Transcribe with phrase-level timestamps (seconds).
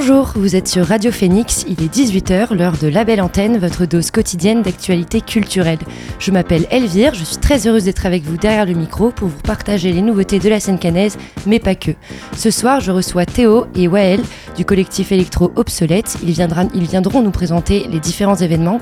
[0.00, 3.84] Bonjour, vous êtes sur Radio Phoenix, il est 18h, l'heure de la belle antenne, votre
[3.84, 5.80] dose quotidienne d'actualité culturelle.
[6.20, 9.40] Je m'appelle Elvire, je suis très heureuse d'être avec vous derrière le micro pour vous
[9.42, 11.90] partager les nouveautés de la scène canaise, mais pas que.
[12.36, 14.20] Ce soir, je reçois Théo et Wael
[14.56, 16.16] du collectif électro Obsolète.
[16.22, 18.80] Ils viendront nous présenter les différents événements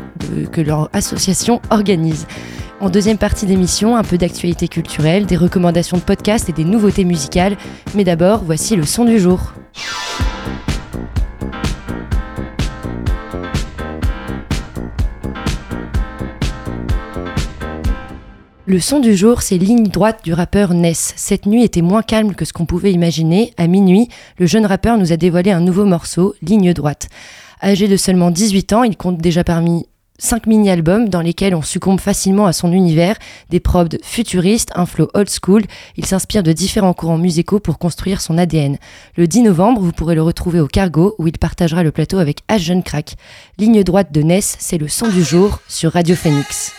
[0.53, 2.27] que leur association organise.
[2.79, 7.05] En deuxième partie d'émission, un peu d'actualité culturelle, des recommandations de podcasts et des nouveautés
[7.05, 7.57] musicales.
[7.95, 9.55] Mais d'abord, voici le son du jour.
[18.69, 21.13] Le son du jour, c'est Ligne droite du rappeur Ness.
[21.15, 23.55] Cette nuit était moins calme que ce qu'on pouvait imaginer.
[23.57, 24.09] À minuit,
[24.39, 27.09] le jeune rappeur nous a dévoilé un nouveau morceau, Ligne droite.
[27.63, 29.87] Âgé de seulement 18 ans, il compte déjà parmi
[30.19, 33.15] 5 mini-albums dans lesquels on succombe facilement à son univers,
[33.51, 35.63] des probes futuristes, un flow old school.
[35.97, 38.79] Il s'inspire de différents courants musicaux pour construire son ADN.
[39.17, 42.41] Le 10 novembre, vous pourrez le retrouver au Cargo où il partagera le plateau avec
[42.49, 42.59] H.
[42.59, 43.15] Jeune Crack.
[43.59, 46.73] Ligne droite de Ness, c'est le son du jour sur Radio Phoenix.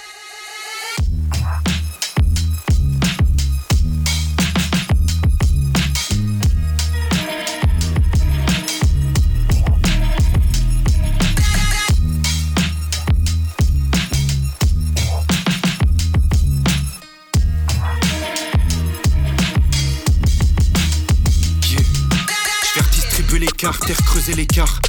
[24.34, 24.80] L'écart.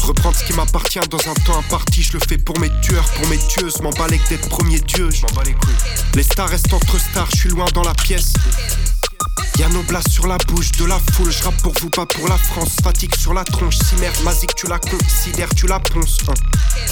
[0.00, 3.26] Reprendre ce qui m'appartient dans un temps imparti, je le fais pour mes tueurs, pour
[3.28, 3.80] mes tueuses.
[3.82, 5.74] M'en bats d'être premier je m'en les couilles.
[6.14, 8.32] Les stars restent entre stars, je suis loin dans la pièce.
[9.58, 12.76] Y'a nos sur la bouche de la foule, je pour vous, pas pour la France.
[12.82, 16.18] Fatigue sur la tronche, merde, masique, tu la considères, tu la ponces.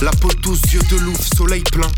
[0.02, 1.90] La peau douce, yeux de louve, soleil plein.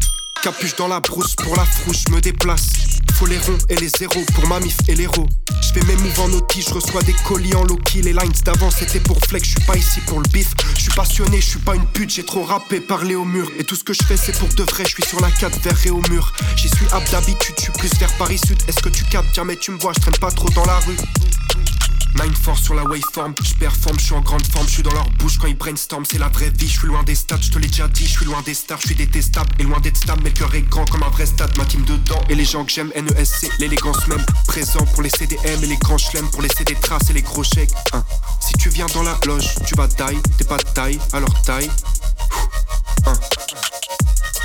[0.43, 2.92] Capuche dans la brousse pour la frouche, me déplace.
[3.15, 5.27] Faut les ronds et les zéros pour ma mif et l'héros.
[5.61, 8.03] Je fais mes moves en outil, je reçois des colis en Loki.
[8.03, 10.53] Les lines d'avant c'était pour flex, je suis pas ici pour le bif.
[10.79, 13.51] Je passionné, je suis pas une pute, j'ai trop rappé, parlé au mur.
[13.59, 15.61] Et tout ce que je fais c'est pour de vrai, je suis sur la 4
[15.61, 16.33] verré au mur.
[16.57, 18.59] J'y suis apte d'habitude, je suis plus vers Paris Sud.
[18.69, 20.79] Est-ce que tu captes Tiens mais tu me vois, je traîne pas trop dans la
[20.81, 20.97] rue.
[22.21, 24.93] Nine force sur la waveform, je performe, je suis en grande forme, je suis dans
[24.93, 27.51] leur bouche quand ils brainstorm, c'est la vraie vie, je suis loin des stats, je
[27.51, 29.97] te l'ai déjà dit, je suis loin des stars, je suis détestable et loin d'être
[29.97, 32.45] stable, mais le cœur est grand comme un vrai stade, ma team dedans et les
[32.45, 36.43] gens que j'aime, NESC, l'élégance même, présent pour les CDM et les grands chelems, pour
[36.43, 37.73] laisser des traces et les gros chèques.
[37.93, 38.05] Hein.
[38.41, 41.71] Si tu viens dans la loge, tu vas taille, t'es pas taille, alors taille.
[43.07, 43.15] Hein.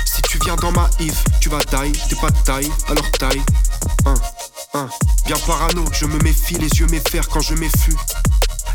[0.06, 3.42] Si tu viens dans ma Yves, tu vas taille, t'es pas de taille, alors taille.
[4.06, 4.14] Hein.
[4.74, 4.88] Hein.
[5.26, 7.96] Bien parano, je me méfie, les yeux m'effèrent quand je m'effuis.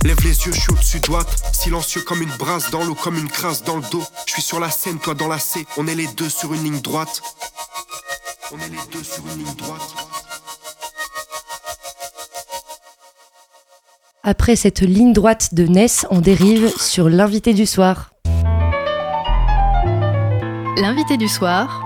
[0.04, 1.28] Lève les yeux, je suis au-dessus droite.
[1.54, 4.04] Silencieux comme une brasse dans l'eau, comme une crasse dans le dos.
[4.28, 5.66] Je suis sur la scène, toi dans la C.
[5.78, 7.22] On est les deux sur une ligne droite.
[8.52, 9.82] On est les deux sur une ligne droite.
[14.24, 18.13] Après cette ligne droite de Ness, on dérive sur l'invité du soir.
[20.76, 21.82] L'invité du soir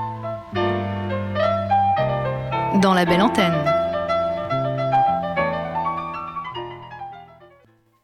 [2.81, 3.53] dans la belle antenne.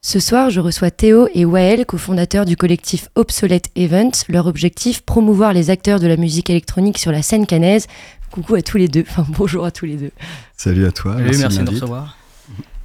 [0.01, 4.25] Ce soir, je reçois Théo et Wael, cofondateurs du collectif Obsolete Events.
[4.27, 7.87] Leur objectif, promouvoir les acteurs de la musique électronique sur la scène canaise.
[8.29, 10.11] Coucou à tous les deux, enfin bonjour à tous les deux.
[10.57, 11.15] Salut à toi.
[11.15, 12.17] merci, merci de, recevoir.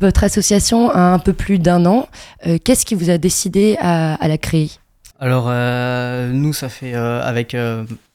[0.00, 2.08] Votre association a un peu plus d'un an.
[2.46, 4.70] Euh, qu'est-ce qui vous a décidé à, la créer?
[5.18, 7.56] Alors, euh, nous, ça fait euh, avec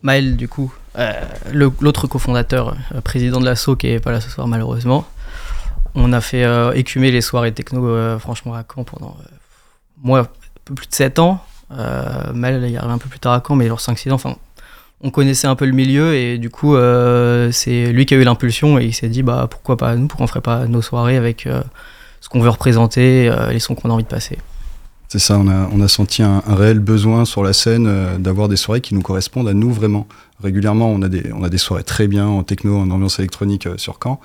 [0.01, 0.73] Maël, du coup,
[1.51, 5.05] l'autre cofondateur, président de l'asso, qui n'est pas là ce soir malheureusement.
[5.95, 9.25] On a fait euh, écumer les soirées techno, euh, franchement, à Caen pendant, euh,
[10.01, 10.27] moi, un
[10.65, 11.43] peu plus de 7 ans.
[11.69, 14.15] Mal, il arrivé un peu plus tard à Caen, mais genre 5-6 ans.
[14.15, 14.35] Enfin,
[15.01, 16.75] on connaissait un peu le milieu et du coup,
[17.51, 20.25] c'est lui qui a eu l'impulsion et il s'est dit, bah, pourquoi pas nous, pourquoi
[20.25, 21.47] on ferait pas nos soirées avec
[22.21, 24.37] ce qu'on veut représenter, les sons qu'on a envie de passer.
[25.13, 28.55] C'est ça, on a, on a senti un, réel besoin sur la scène d'avoir des
[28.55, 30.07] soirées qui nous correspondent à nous vraiment.
[30.41, 33.67] Régulièrement, on a des, on a des soirées très bien en techno, en ambiance électronique
[33.77, 34.19] sur Caen.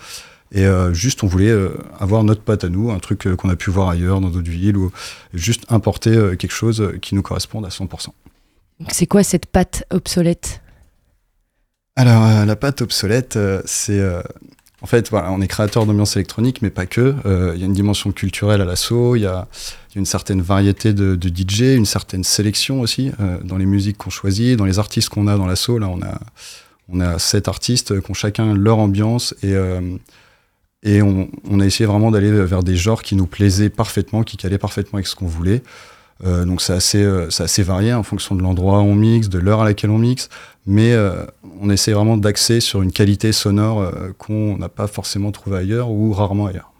[0.50, 3.50] Et euh, juste, on voulait euh, avoir notre patte à nous, un truc euh, qu'on
[3.50, 4.90] a pu voir ailleurs dans d'autres villes, ou
[5.34, 8.08] juste importer quelque chose qui nous corresponde à 100%.
[8.90, 10.62] C'est quoi cette pâte obsolète?
[11.96, 14.00] Alors, la pâte obsolète, c'est
[14.80, 17.14] En fait, voilà, on est créateur d'ambiance électronique, mais pas que.
[17.54, 19.48] Il y a une dimension culturelle à l'assaut, il y a,
[19.96, 23.10] une certaine variété de, DJ, une certaine sélection aussi
[23.42, 25.78] dans les musiques qu'on choisit, dans les artistes qu'on a dans l'assaut.
[25.78, 25.90] Là,
[26.88, 29.56] on a, sept artistes qui ont chacun leur ambiance et
[30.84, 34.36] et on, on, a essayé vraiment d'aller vers des genres qui nous plaisaient parfaitement, qui
[34.36, 35.62] calaient parfaitement avec ce qu'on voulait.
[36.24, 39.38] Euh, donc c'est assez, euh, assez varié en fonction de l'endroit où on mixe, de
[39.38, 40.28] l'heure à laquelle on mixe,
[40.66, 41.24] mais euh,
[41.60, 45.90] on essaie vraiment d'axer sur une qualité sonore euh, qu'on n'a pas forcément trouvé ailleurs
[45.90, 46.72] ou rarement ailleurs.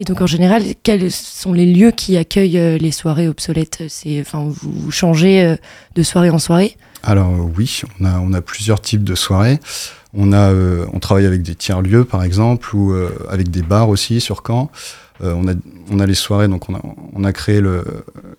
[0.00, 3.82] Et donc en général, quels sont les lieux qui accueillent les soirées obsolètes?
[3.88, 5.56] C'est, enfin, vous, changez
[5.96, 6.76] de soirée en soirée?
[7.02, 9.58] Alors oui, on a, on a plusieurs types de soirées.
[10.14, 10.54] On, a,
[10.92, 12.94] on travaille avec des tiers-lieux, par exemple, ou
[13.28, 14.70] avec des bars aussi sur Caen.
[15.22, 15.54] Euh, on, a,
[15.90, 16.80] on a les soirées, donc on a,
[17.12, 17.84] on a créé le,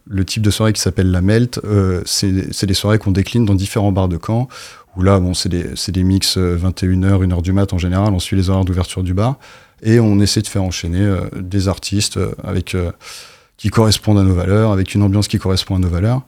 [0.08, 1.60] le type de soirée qui s'appelle la Melt.
[2.06, 4.48] c'est des soirées qu'on décline dans différents bars de Caen,
[4.96, 8.36] où là, bon, c'est des, des mix 21h, 1h du mat en général, on suit
[8.36, 9.38] les horaires d'ouverture du bar,
[9.82, 12.76] et on essaie de faire enchaîner des artistes avec,
[13.58, 16.22] qui correspondent à nos valeurs, avec une ambiance qui correspond à nos valeurs.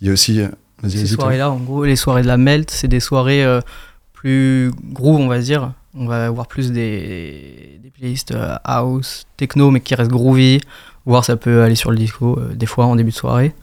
[0.00, 0.40] Il y a aussi...
[0.86, 3.46] Ces soirées-là, en gros, les soirées de la Melt, c'est des soirées
[4.12, 5.72] plus groove, on va dire.
[5.94, 10.60] On va avoir plus des, playlists euh, house, techno, mais qui restent groovy.
[11.04, 13.54] Voire ça peut aller sur le disco, euh, des fois en début de soirée.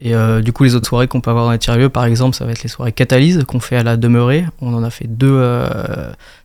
[0.00, 2.36] Et euh, du coup, les autres soirées qu'on peut avoir dans les tiers-lieux, par exemple,
[2.36, 4.46] ça va être les soirées Catalyse qu'on fait à la demeurée.
[4.60, 5.42] On en a fait deux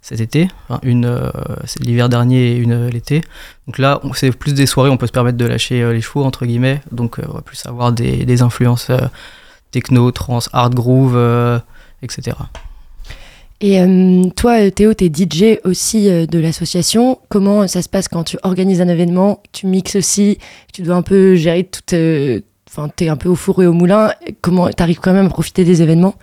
[0.02, 0.48] cet été.
[0.82, 1.32] Une
[1.80, 3.22] l'hiver dernier et une l'été.
[3.68, 6.24] Donc là, c'est plus des soirées où on peut se permettre de lâcher les chevaux,
[6.24, 6.82] entre guillemets.
[6.92, 8.90] Donc on va plus avoir des, des influences
[9.70, 11.16] techno, trance, hard groove,
[12.02, 12.36] etc.
[13.66, 17.20] Et euh, toi, Théo, tu es DJ aussi euh, de l'association.
[17.30, 20.38] Comment ça se passe quand tu organises un événement Tu mixes aussi,
[20.74, 21.80] tu dois un peu gérer tout.
[21.96, 24.12] Euh, enfin, tu es un peu au four et au moulin.
[24.42, 26.16] Comment tu arrives quand même à profiter des événements?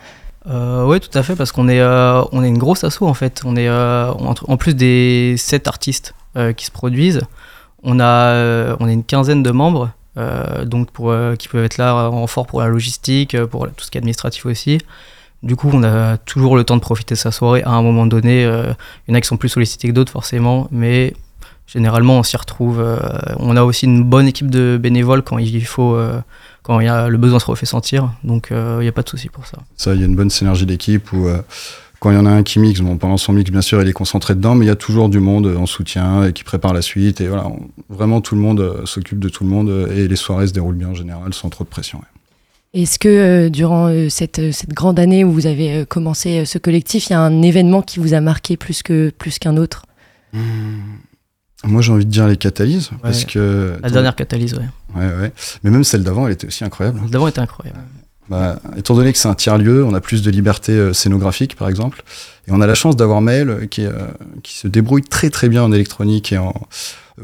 [0.50, 3.40] Euh, Oui, tout à fait, parce qu'on est, on est une grosse asso en fait.
[3.46, 6.14] On est, en, plus des sept artistes
[6.58, 7.22] qui se produisent,
[7.82, 9.92] on a, on est une quinzaine de membres.
[10.66, 10.88] donc
[11.38, 14.44] qui peuvent être là en fort pour la logistique, pour tout ce qui est administratif
[14.44, 14.78] aussi.
[15.42, 18.06] Du coup, on a toujours le temps de profiter de sa soirée à un moment
[18.06, 18.44] donné.
[18.44, 18.72] Euh,
[19.06, 21.14] il y en a qui sont plus sollicités que d'autres, forcément, mais
[21.66, 22.78] généralement, on s'y retrouve.
[22.80, 22.98] Euh,
[23.38, 26.20] on a aussi une bonne équipe de bénévoles quand il faut, euh,
[26.62, 28.12] quand y a le besoin se refait sentir.
[28.22, 29.58] Donc, il n'y a pas de souci pour ça.
[29.76, 31.26] Ça, il y a une bonne synergie d'équipe où
[32.00, 33.88] quand il y en a un qui mixe, bon, pendant son mix, bien sûr, il
[33.88, 36.74] est concentré dedans, mais il y a toujours du monde en soutien et qui prépare
[36.74, 37.22] la suite.
[37.22, 37.46] Et voilà,
[37.88, 40.88] vraiment, tout le monde s'occupe de tout le monde et les soirées se déroulent bien
[40.88, 42.02] en général, sans trop de pression.
[42.72, 46.58] Est-ce que euh, durant euh, cette, euh, cette, grande année où vous avez commencé ce
[46.58, 49.86] collectif, il y a un événement qui vous a marqué plus que plus qu'un autre?
[50.32, 50.38] Mmh.
[51.64, 52.98] Moi, j'ai envie de dire les catalyses, ouais.
[53.02, 54.68] parce que la dernière catalyse, ouais.
[54.94, 55.32] Ouais, ouais.
[55.62, 57.00] Mais même celle d'avant, elle était aussi incroyable.
[57.02, 57.80] Celle d'avant était incroyable.
[58.30, 61.56] Bah, étant donné que c'est un tiers lieu, on a plus de liberté euh, scénographique,
[61.56, 62.04] par exemple,
[62.46, 63.92] et on a la chance d'avoir Maël qui, euh,
[64.44, 66.54] qui se débrouille très très bien en électronique et en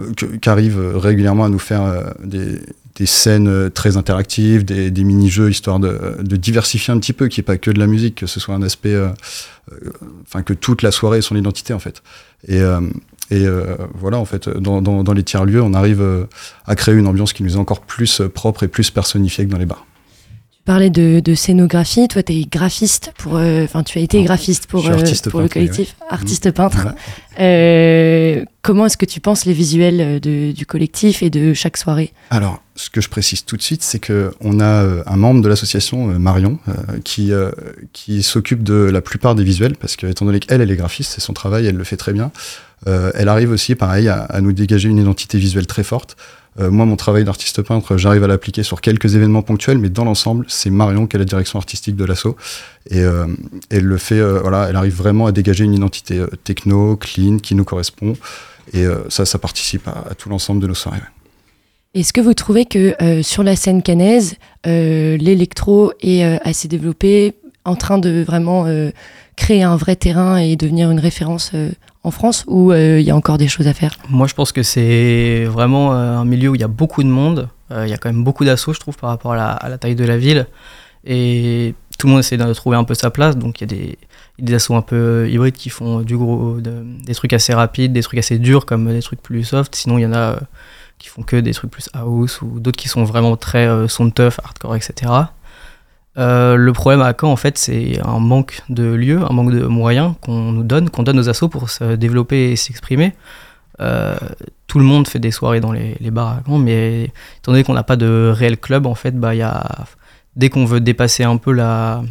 [0.00, 2.60] euh, qui arrive régulièrement à nous faire des,
[2.96, 7.43] des scènes très interactives, des, des mini-jeux, histoire de, de, diversifier un petit peu, qu'il
[7.43, 9.10] n'y ait pas que de la musique, que ce soit un aspect, euh,
[10.26, 12.02] enfin que toute la soirée ait son identité en fait.
[12.48, 12.81] Et, euh,
[13.31, 16.04] et euh, voilà, en fait, dans, dans, dans les tiers-lieux, on arrive
[16.66, 19.58] à créer une ambiance qui nous est encore plus propre et plus personnifiée que dans
[19.58, 19.84] les bars
[20.66, 22.08] parlais de, de, scénographie.
[22.08, 23.34] Toi, tu es graphiste pour.
[23.36, 26.06] Enfin, tu as été graphiste pour, euh, pour le collectif ouais.
[26.10, 26.84] Artiste Peintre.
[26.84, 26.92] Ouais.
[27.38, 32.12] Euh, comment est-ce que tu penses les visuels de, du collectif et de chaque soirée?
[32.30, 36.18] Alors, ce que je précise tout de suite, c'est qu'on a un membre de l'association,
[36.18, 36.72] Marion, euh,
[37.04, 37.50] qui, euh,
[37.92, 41.12] qui s'occupe de la plupart des visuels, parce que, étant donné qu'elle, elle est graphiste,
[41.14, 42.30] c'est son travail, elle le fait très bien.
[42.87, 46.16] Euh, elle arrive aussi, pareil, à, à, nous dégager une identité visuelle très forte.
[46.58, 50.04] Euh, moi, mon travail d'artiste peintre, j'arrive à l'appliquer sur quelques événements ponctuels, mais dans
[50.04, 52.36] l'ensemble, c'est Marion qui a la direction artistique de l'asso.
[52.90, 53.26] Et euh,
[53.70, 57.54] elle le fait, euh, voilà, elle arrive vraiment à dégager une identité techno, clean, qui
[57.54, 58.14] nous correspond.
[58.72, 60.98] Et ça, ça participe à, tout l'ensemble de nos soirées.
[61.94, 64.34] Est-ce que vous trouvez que sur la scène canaise,
[64.64, 67.34] l'électro est assez développé,
[67.64, 68.66] en train de vraiment
[69.36, 71.52] créer un vrai terrain et devenir une référence
[72.06, 73.96] en France ou il euh, y a encore des choses à faire?
[74.08, 77.08] Moi, je pense que c'est vraiment euh, un milieu où il y a beaucoup de
[77.08, 77.48] monde.
[77.70, 79.96] Il euh, y a quand même beaucoup d'assauts, je trouve, par rapport à la, taille
[79.96, 80.46] de la ville.
[81.04, 83.36] Et tout le monde essaie de trouver un peu sa place.
[83.36, 83.98] Donc, il y a des,
[84.38, 88.02] des assos un peu hybrides qui font du gros, de, des trucs assez rapides, des
[88.02, 89.75] trucs assez durs, comme des trucs plus soft.
[89.75, 90.38] Sinon, il y en a
[90.98, 94.10] qui font que des trucs plus house ou d'autres qui sont vraiment très euh, son
[94.10, 95.12] tough, hardcore, etc.
[96.18, 99.64] Euh, le problème à Caen, en fait, c'est un manque de lieux, un manque de
[99.66, 103.12] moyens qu'on nous donne, qu'on donne aux assos pour se développer et s'exprimer.
[103.80, 104.16] Euh,
[104.66, 107.04] tout le monde fait des soirées dans les, les bars à Caen, mais
[107.38, 109.85] étant donné qu'on n'a pas de réel club, en fait, bah, y a,
[110.37, 112.02] dès qu'on veut dépasser un peu la,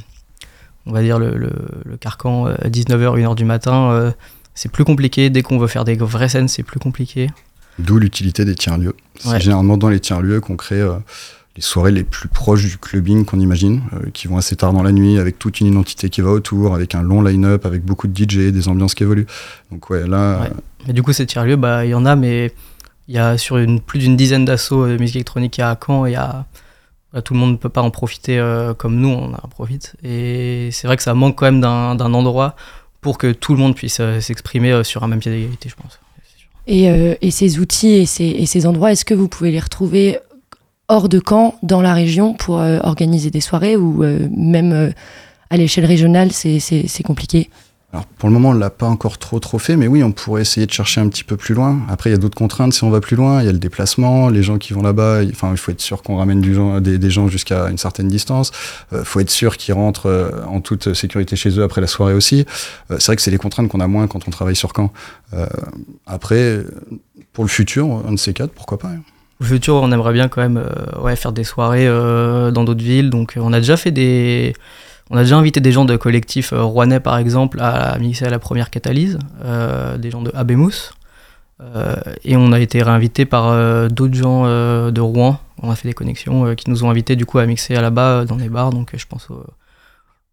[0.85, 1.51] on va dire le, le,
[1.83, 4.11] le carcan, 19h, euh, 1h du matin, euh,
[4.53, 5.31] c'est plus compliqué.
[5.31, 7.29] Dès qu'on veut faire des vraies scènes, c'est plus compliqué.
[7.79, 8.95] D'où l'utilité des tiers-lieux.
[9.19, 9.39] C'est Ouais.
[9.41, 10.93] généralement dans les tiers-lieux qu'on crée euh,
[11.55, 14.83] les soirées les plus proches du clubbing qu'on imagine, euh, qui vont assez tard dans
[14.83, 18.07] la nuit, avec toute une identité qui va autour, avec un long line-up, avec beaucoup
[18.07, 19.27] de DJ, des ambiances qui évoluent.
[19.71, 20.49] Donc ouais, là, Ouais.
[20.87, 22.53] Mais du coup, ces tiers-lieux, bah, il y en a, mais
[23.07, 25.71] il y a sur une, plus d'une dizaine d'assauts de musique électronique qu'il y a
[25.71, 26.45] à Caen, il y a,
[27.13, 29.95] bah, tout le monde ne peut pas en profiter euh, comme nous, on en profite.
[30.03, 32.55] Et c'est vrai que ça manque quand même d'un endroit
[33.05, 35.75] pour que tout le monde puisse euh, s'exprimer euh, sur un même pied d'égalité, je
[35.75, 35.99] pense.
[36.65, 39.59] Et, euh, et ces outils et ces, et ces endroits, est-ce que vous pouvez les
[39.59, 40.17] retrouver
[40.87, 44.91] hors de Caen, dans la région, pour euh, organiser des soirées ou euh, même euh,
[45.49, 47.49] à l'échelle régionale, c'est compliqué
[47.93, 50.41] Alors pour le moment, on l'a pas encore trop trop fait, mais oui, on pourrait
[50.41, 51.81] essayer de chercher un petit peu plus loin.
[51.87, 53.41] Après, il y a d'autres contraintes si on va plus loin.
[53.41, 55.21] Il y a le déplacement, les gens qui vont là-bas.
[55.29, 58.51] Enfin, il faut être sûr qu'on ramène des, gens jusqu'à une certaine distance.
[58.91, 62.45] Il faut être sûr qu'ils rentrent en toute sécurité chez eux après la soirée aussi.
[62.89, 64.73] C'est vrai que c'est les contraintes qu'on a moins quand on travaille sur.
[65.33, 65.45] Euh,
[66.07, 66.59] après,
[67.33, 68.89] pour le futur, un de ces quatre, pourquoi pas.
[68.89, 69.14] hein.
[69.41, 73.09] Au futur, on aimerait bien quand même euh, faire des soirées euh, dans d'autres villes.
[73.09, 74.53] Donc, euh, on a déjà fait des.
[75.09, 78.39] On a déjà invité des gens de collectifs euh, par exemple, à mixer à la
[78.39, 79.19] première catalyse,
[79.97, 80.93] des gens de Abemous.
[81.61, 85.39] Euh, et on a été réinvité par d'autres gens de Rouen.
[85.61, 87.89] On a fait des connexions qui nous ont invités du coup à mixer à la
[87.89, 88.71] bas euh, dans des bars.
[88.71, 89.29] Donc, je pense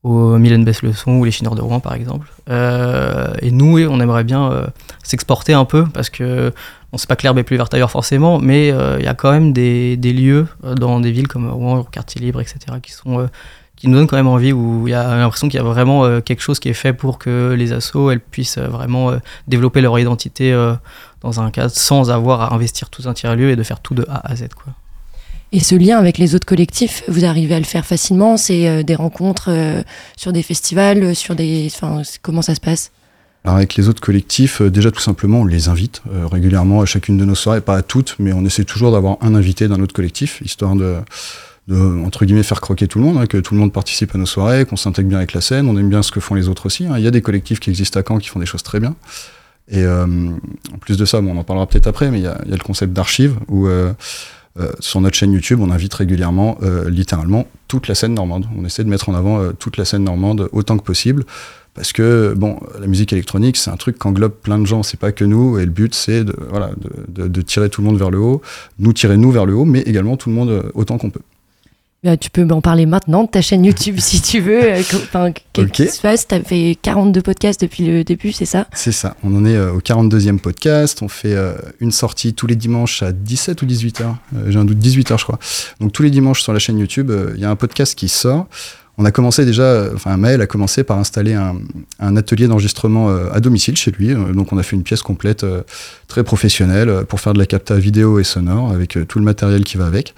[0.03, 2.33] au Mylène Baisse le son ou les Chineurs de Rouen, par exemple.
[2.51, 4.67] Euh, et nous, on aimerait bien euh,
[5.03, 6.53] s'exporter un peu parce que
[6.91, 9.33] Bon, c'est pas l'herbe est plus verte ailleurs forcément, mais euh, il y a quand
[9.33, 13.31] même des, des lieux euh, dans des villes comme Rouen, quartier libre, etc., qui, sont,
[13.77, 16.21] qui nous donnent quand même envie, où il y a l'impression qu'il y a vraiment
[16.21, 19.13] quelque chose qui est fait pour que les assos elles puissent vraiment
[19.49, 20.53] développer leur identité
[21.23, 24.05] dans un cadre sans avoir à investir tout un tiers-lieu et de faire tout de
[24.11, 24.49] A à Z.
[24.55, 24.75] Quoi.
[25.55, 28.83] Et ce lien avec les autres collectifs, vous arrivez à le faire facilement C'est euh,
[28.83, 29.83] des rencontres euh,
[30.17, 32.91] sur des festivals, euh, sur des, enfin, comment ça se passe?
[33.45, 37.25] Alors avec les autres collectifs, déjà tout simplement, on les invite régulièrement à chacune de
[37.25, 40.41] nos soirées, pas à toutes, mais on essaie toujours d'avoir un invité d'un autre collectif,
[40.45, 40.95] histoire de,
[42.05, 44.27] entre guillemets, faire croquer tout le monde, hein, que tout le monde participe à nos
[44.27, 46.67] soirées, qu'on s'intègre bien avec la scène, on aime bien ce que font les autres
[46.67, 46.87] aussi.
[46.87, 46.99] hein.
[46.99, 48.95] Il y a des collectifs qui existent à Caen qui font des choses très bien.
[49.69, 52.29] Et euh, en plus de ça, bon, on en parlera peut-être après, mais il y
[52.29, 53.93] a, le concept d'archives où euh,
[54.81, 58.47] sur notre chaîne YouTube, on invite régulièrement, euh, littéralement, toute la scène normande.
[58.59, 61.25] On essaie de mettre en avant euh, toute la scène normande autant que possible.
[61.75, 65.01] Parce que bon, la musique électronique, c'est un truc qui englobe plein de gens, c'est
[65.01, 66.71] pas que nous, et le but c'est de, voilà,
[67.09, 68.43] de, de- tirer tout le monde vers le haut,
[68.79, 71.23] nous tirer nous vers le haut, mais également tout le monde euh, autant qu'on peut.
[72.05, 74.63] Bah, Tu peux m'en parler maintenant de ta chaîne YouTube si tu veux.
[74.65, 76.27] euh, Enfin, qu'est-ce qui se passe?
[76.27, 78.67] Tu as fait 42 podcasts depuis le début, c'est ça?
[78.75, 82.47] C'est ça, on en est euh, au 42e podcast, on fait euh, une sortie tous
[82.47, 85.39] les dimanches à 17 ou 18 heures, Euh, j'ai un doute, 18 heures je crois.
[85.81, 88.47] Donc tous les dimanches sur la chaîne YouTube, il y a un podcast qui sort.
[88.99, 91.55] On a commencé déjà, enfin Maël a commencé par installer un,
[91.99, 94.15] un atelier d'enregistrement à domicile chez lui.
[94.15, 95.47] Donc on a fait une pièce complète
[96.09, 99.79] très professionnelle pour faire de la capta vidéo et sonore avec tout le matériel qui
[99.79, 100.15] va avec.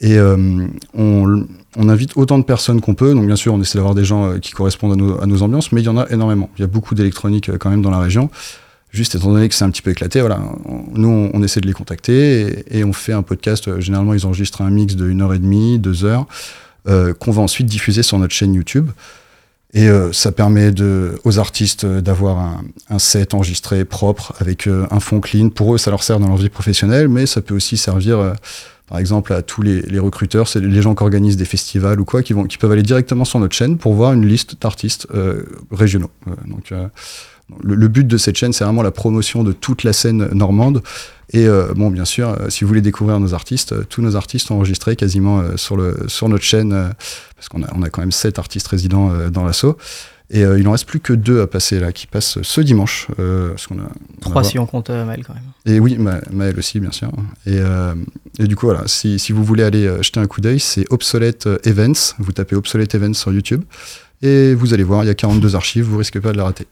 [0.00, 1.44] Et euh, on,
[1.76, 3.14] on invite autant de personnes qu'on peut.
[3.14, 5.82] Donc bien sûr, on essaie d'avoir des gens euh, qui correspondent à nos, ambiances, mais
[5.82, 6.50] il y en a énormément.
[6.56, 8.30] Il y a beaucoup d'électronique euh, quand même dans la région.
[8.90, 10.40] Juste étant donné que c'est un petit peu éclaté, voilà,
[10.94, 13.68] nous on, essaie de les contacter et, on fait un podcast.
[13.68, 16.26] euh, Généralement, ils enregistrent un mix de 1 heure et demie, 2 heures,
[16.88, 18.90] euh, qu'on va ensuite diffuser sur notre chaîne YouTube.
[19.72, 25.48] Et ça permet de, aux artistes d'avoir un, set enregistré propre avec un fond clean.
[25.50, 28.34] Pour eux, ça leur sert dans leur vie professionnelle, mais ça peut aussi servir,
[28.90, 32.04] par exemple, à tous les, les recruteurs, c'est les gens qui organisent des festivals ou
[32.04, 35.06] quoi, qui, vont, qui peuvent aller directement sur notre chaîne pour voir une liste d'artistes
[35.14, 36.10] euh, régionaux.
[36.26, 36.88] Euh, donc, euh,
[37.62, 40.82] le, le but de cette chaîne, c'est vraiment la promotion de toute la scène normande.
[41.32, 44.48] Et euh, bon, bien sûr, euh, si vous voulez découvrir nos artistes, tous nos artistes
[44.48, 46.70] sont enregistrés quasiment sur, le, sur notre chaîne,
[47.36, 49.78] parce qu'on a, on a quand même sept artistes résidents dans l'assaut.
[50.32, 53.08] Et euh, il en reste plus que deux à passer là, qui passent ce dimanche.
[53.18, 55.42] euh, parce qu'on a, on Trois si on compte euh, Maël quand même.
[55.66, 57.10] et oui, Ma- Maël aussi, bien sûr.
[57.46, 57.58] Et,
[58.38, 61.48] et du coup, voilà, si, si vous voulez aller jeter un coup d'œil, c'est Obsolete
[61.64, 62.14] Events.
[62.20, 63.62] Vous tapez Obsolete Events sur YouTube.
[64.22, 66.66] Et vous allez voir, il y a 42 archives, vous risquez pas de la rater.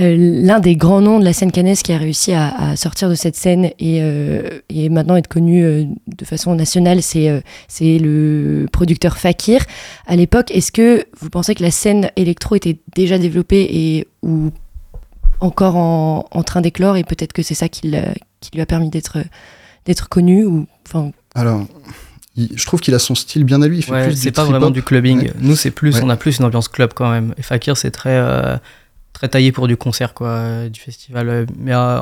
[0.00, 3.10] Euh, L'un des grands noms de la scène cannaise qui a réussi à, à sortir
[3.10, 7.40] de cette scène et, euh, et maintenant être connu euh, de façon nationale, c'est euh,
[7.68, 9.62] c'est le producteur Fakir.
[10.06, 14.50] À l'époque, est-ce que vous pensez que la scène électro était déjà développée et ou
[15.40, 19.18] encore en, en train d'éclore et peut-être que c'est ça qui, lui a permis d'être
[19.84, 21.66] d'être connu ou enfin Alors,
[22.34, 23.84] il- je trouve qu'il a son style bien à lui.
[23.90, 25.20] Ouais, c'est pas vraiment du clubbing.
[25.24, 25.32] Ouais.
[25.38, 26.00] Nous, c'est plus, Ouais.
[26.02, 27.34] on a plus une ambiance club quand même.
[27.36, 28.56] Et Fakir, c'est très, euh,
[29.12, 31.28] très taillé pour du concert, quoi, euh, du festival.
[31.28, 32.00] euh, Mais euh,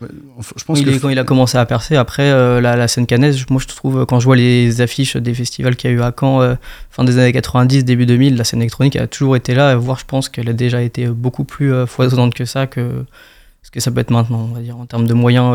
[0.00, 2.30] je pense il que est- quand il a commencé à percer, après
[2.60, 5.90] la, la scène cannaise, moi je trouve, quand je vois les affiches des festivals qu'il
[5.90, 6.56] y a eu à Caen,
[6.90, 10.04] fin des années 90, début 2000, la scène électronique a toujours été là, voire je
[10.04, 13.04] pense qu'elle a déjà été beaucoup plus foisonnante que ça, que
[13.62, 15.54] ce que ça peut être maintenant, on va dire, en termes de moyens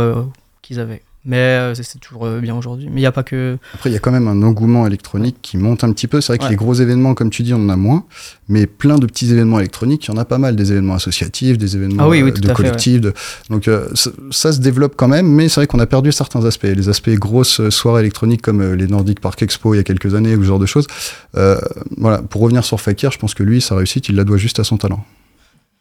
[0.62, 1.02] qu'ils avaient.
[1.26, 2.86] Mais euh, c'est- toujours euh, bien aujourd'hui.
[2.86, 3.58] Mais il n'y a pas que.
[3.74, 6.22] Après, il y a quand même un engouement électronique qui monte un petit peu.
[6.22, 6.52] C'est vrai que Ouais.
[6.52, 8.06] les gros événements, comme tu dis, on en a moins.
[8.48, 10.56] Mais plein de petits événements électroniques, il y en a pas mal.
[10.56, 13.02] Des événements associatifs, des événements Ah oui, oui, euh, de collectifs.
[13.02, 13.14] de-
[13.50, 15.28] Donc euh, ça, ça se développe quand même.
[15.28, 16.64] Mais c'est vrai qu'on a perdu certains aspects.
[16.64, 20.36] Les aspects grosses soirées électroniques comme les Nordic Park Expo il y a quelques années
[20.36, 20.88] ou ce genre de choses.
[21.36, 21.58] Euh,
[21.98, 22.20] voilà.
[22.22, 24.64] Pour revenir sur Fakir, je pense que lui, sa réussite, il la doit juste à
[24.64, 25.04] son talent.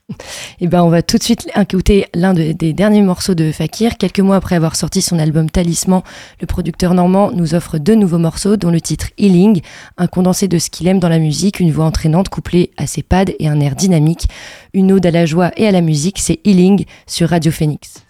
[0.60, 3.96] Et ben, on va tout de suite écouter l'un de- des derniers morceaux de Fakir.
[3.98, 6.02] Quelques mois après avoir sorti son album Talisman,
[6.40, 9.60] le producteur normand nous offre deux nouveaux morceaux, dont le titre Healing,
[9.98, 13.02] un condensé de ce qu'il aime dans la musique, une voix entraînante couplée à ses
[13.02, 14.28] pads et un air dynamique.
[14.75, 18.05] Une ode à la joie et à la musique, c'est Healing sur Radio Phoenix.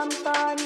[0.00, 0.56] Bum, bum,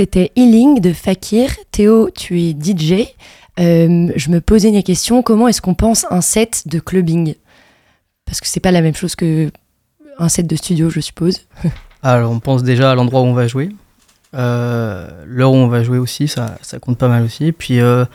[0.00, 1.50] C'était Healing de Fakir.
[1.72, 3.04] Théo, tu es DJ.
[3.60, 7.34] Euh, je me posais une question comment est-ce qu'on pense un set de clubbing?
[8.24, 9.50] Parce que c'est pas la même chose que
[10.18, 11.46] un set de studio, je suppose.
[12.02, 13.68] Alors, on pense déjà à l'endroit où on va jouer.
[14.34, 17.52] Euh, l'heure où on va jouer aussi, ça, ça compte pas mal aussi.
[17.52, 18.06] Puis euh,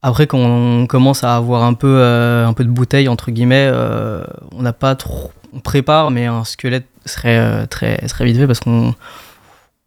[0.00, 3.70] après, quand on commence à avoir un peu, un peu de bouteille, entre guillemets,
[4.52, 5.32] on n'a pas trop.
[5.52, 8.94] On prépare, mais un squelette serait, très, serait vite fait parce qu'on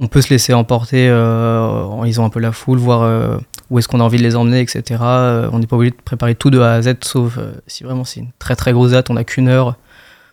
[0.01, 3.99] on peut se laisser emporter en lisant un peu la foule, voir où est-ce qu'on
[3.99, 4.99] a envie de les emmener, etc.
[4.99, 8.21] on n'est pas obligé de préparer tout de A à Z, sauf si vraiment c'est
[8.21, 9.75] une très très grosse date, on n'a qu'une heure.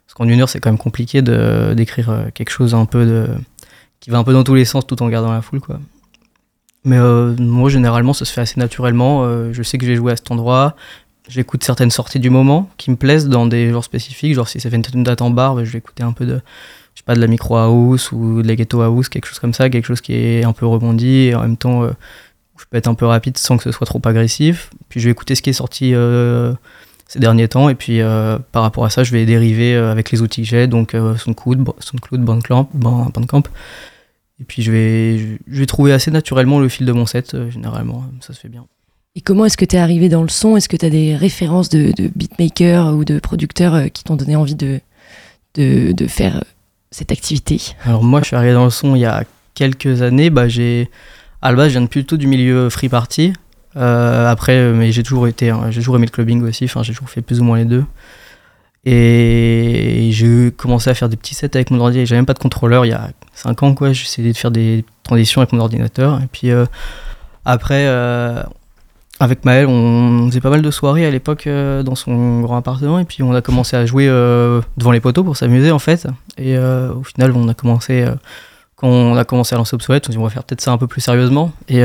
[0.06, 3.28] Parce qu'en une heure, c'est quand même compliqué d'écrire quelque chose un peu de
[4.00, 5.60] qui va un peu dans tous les sens tout en gardant la foule.
[6.84, 9.24] Mais euh, moi, généralement, ça se fait assez naturellement.
[9.24, 10.76] Euh, je sais que je vais jouer à cet endroit.
[11.28, 14.34] J'écoute certaines sorties du moment qui me plaisent dans des genres spécifiques.
[14.34, 16.40] Genre, si ça fait une date en bar, bah, je vais écouter un peu de,
[16.98, 19.54] je sais pas, de la micro house ou de la ghetto house, quelque chose comme
[19.54, 21.90] ça, quelque chose qui est un peu rebondi et en même temps, euh,
[22.58, 24.70] je peux être un peu rapide sans que ce soit trop agressif.
[24.88, 25.94] Puis je vais écouter ce qui est sorti
[27.06, 28.00] ces derniers temps et puis
[28.50, 32.22] par rapport à ça, je vais dériver avec les outils que j'ai, donc SoundCloud, SoundCloud,
[32.22, 33.44] Bandcamp, Bandcamp
[34.40, 37.50] et puis je vais, je vais trouver assez naturellement le fil de mon set, euh,
[37.50, 38.66] généralement, ça se fait bien.
[39.16, 40.56] Et comment est-ce que tu es arrivé dans le son?
[40.56, 44.14] Est-ce que tu as des références de, de beatmakers ou de producteurs euh, qui t'ont
[44.14, 44.80] donné envie de,
[45.54, 46.40] de, faire euh,
[46.90, 49.24] cette activité Alors moi, je suis arrivé dans le son il y a
[49.54, 50.30] quelques années.
[50.30, 50.90] Bah, j'ai,
[51.42, 53.32] à la base, je viens plutôt du milieu free party.
[53.74, 56.64] après, mais j'ai toujours été, hein, j'ai toujours aimé le clubbing aussi.
[56.64, 57.84] Enfin, j'ai toujours fait plus ou moins les deux.
[58.84, 62.06] Et j'ai commencé à faire des petits sets avec mon ordi.
[62.06, 63.92] J'avais même pas de contrôleur il y a 5 ans, quoi.
[63.92, 66.20] J'essayais de faire des transitions avec mon ordinateur.
[66.22, 66.64] Et puis euh,
[67.44, 68.42] après, euh,
[69.20, 72.98] avec Maël, on faisait pas mal de soirées à l'époque euh, dans son grand appartement.
[72.98, 76.06] Et puis on a commencé à jouer devant les poteaux pour s'amuser, en fait.
[76.38, 78.06] Et au final, on a commencé.
[78.76, 80.72] quand on a commencé à lancer Obsolète, on s'est dit on va faire peut-être ça
[80.72, 81.52] un peu plus sérieusement.
[81.68, 81.82] Et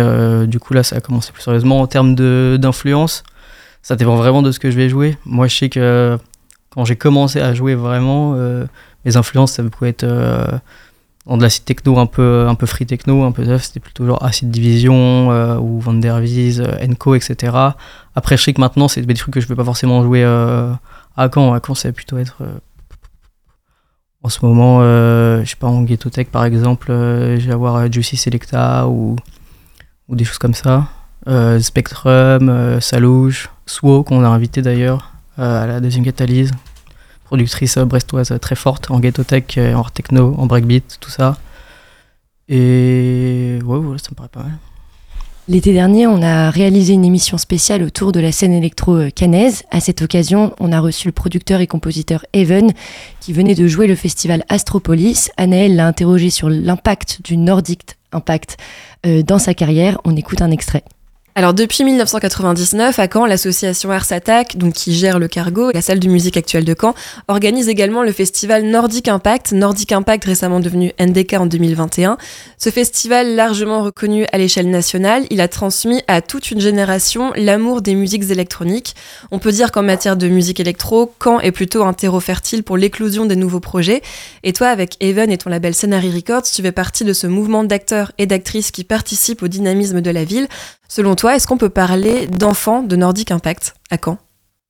[0.48, 2.16] du coup, là, ça a commencé plus sérieusement en termes
[2.58, 3.24] d'influence.
[3.84, 5.18] Ça dépend vraiment de ce que je vais jouer.
[5.26, 6.18] Moi, je sais que
[6.74, 8.66] quand j'ai commencé à jouer vraiment, euh,
[9.06, 10.48] mes influences, ça pouvait être euh,
[11.28, 14.06] dans de l'acid techno un peu, un peu free techno, un peu ça, c'était plutôt
[14.06, 16.16] genre Acid Division euh, ou Van der
[16.82, 17.56] Enco, etc.
[18.16, 20.24] Après, je sais que maintenant, c'est des trucs que je ne peux pas forcément jouer
[20.24, 21.54] à quand.
[21.54, 22.38] À quand, ça va plutôt être.
[24.24, 28.18] En ce moment, je sais pas, en Ghetto Tech par exemple, je vais avoir Juicy
[28.18, 29.16] Selecta ou,
[30.08, 30.88] ou des choses comme ça.
[31.60, 35.14] Spectrum, Salouge, Swo, qu'on a invité d'ailleurs.
[35.40, 36.52] Euh, à la deuxième catalyse,
[37.24, 41.38] productrice brestoise très forte en ghetto tech, en techno, en breakbeat, tout ça.
[42.48, 44.52] Et ouais, ça me paraît pas mal.
[45.50, 49.64] L'été dernier, on a réalisé une émission spéciale autour de la scène électro canaise.
[49.72, 52.72] À cette occasion, on a reçu le producteur et compositeur Even,
[53.20, 55.32] qui venait de jouer le festival Astropolis.
[55.36, 58.56] Anaël l'a interrogé sur l'impact du Nordic Impact
[59.06, 60.00] euh, dans sa carrière.
[60.06, 60.86] On écoute un extrait.
[61.36, 66.00] Alors depuis 1999, à Caen, l'association Ars Attack, donc qui gère le cargo, la salle
[66.00, 66.94] de musique actuelle de Caen,
[67.28, 72.20] organise également le festival Nordic Impact, Nordic Impact récemment devenu NDK en 2021.
[72.60, 77.82] Ce festival largement reconnu à l'échelle nationale, il a transmis à toute une génération l'amour
[77.82, 78.96] des musiques électroniques.
[79.32, 82.78] On peut dire qu'en matière de musique électro, Caen est plutôt un terreau fertile pour
[82.78, 84.04] l'éclosion des nouveaux projets.
[84.44, 87.64] Et toi, avec Even et ton label Scenary Records, tu fais partie de ce mouvement
[87.64, 90.48] d'acteurs et d'actrices qui participent au dynamisme de la ville.
[90.96, 94.18] Selon est-ce qu'on peut parler d'enfants de Nordic Impact à Caen?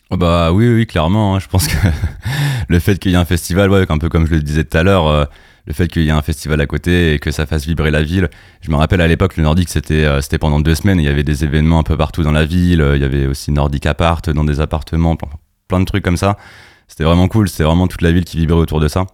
[0.09, 1.35] Oh bah oui, oui, clairement.
[1.35, 1.39] Hein.
[1.39, 1.75] Je pense que
[2.67, 4.77] le fait qu'il y ait un festival, ouais, un peu comme je le disais tout
[4.77, 5.25] à l'heure, euh,
[5.65, 8.03] le fait qu'il y ait un festival à côté et que ça fasse vibrer la
[8.03, 8.29] ville.
[8.61, 10.99] Je me rappelle à l'époque, le Nordic, c'était euh, c'était pendant deux semaines.
[10.99, 12.85] Il y avait des événements un peu partout dans la ville.
[12.95, 15.17] Il y avait aussi Nordic Apart dans des appartements,
[15.67, 16.37] plein de trucs comme ça.
[16.87, 17.49] C'était vraiment cool.
[17.49, 19.07] C'était vraiment toute la ville qui vibrait autour de ça.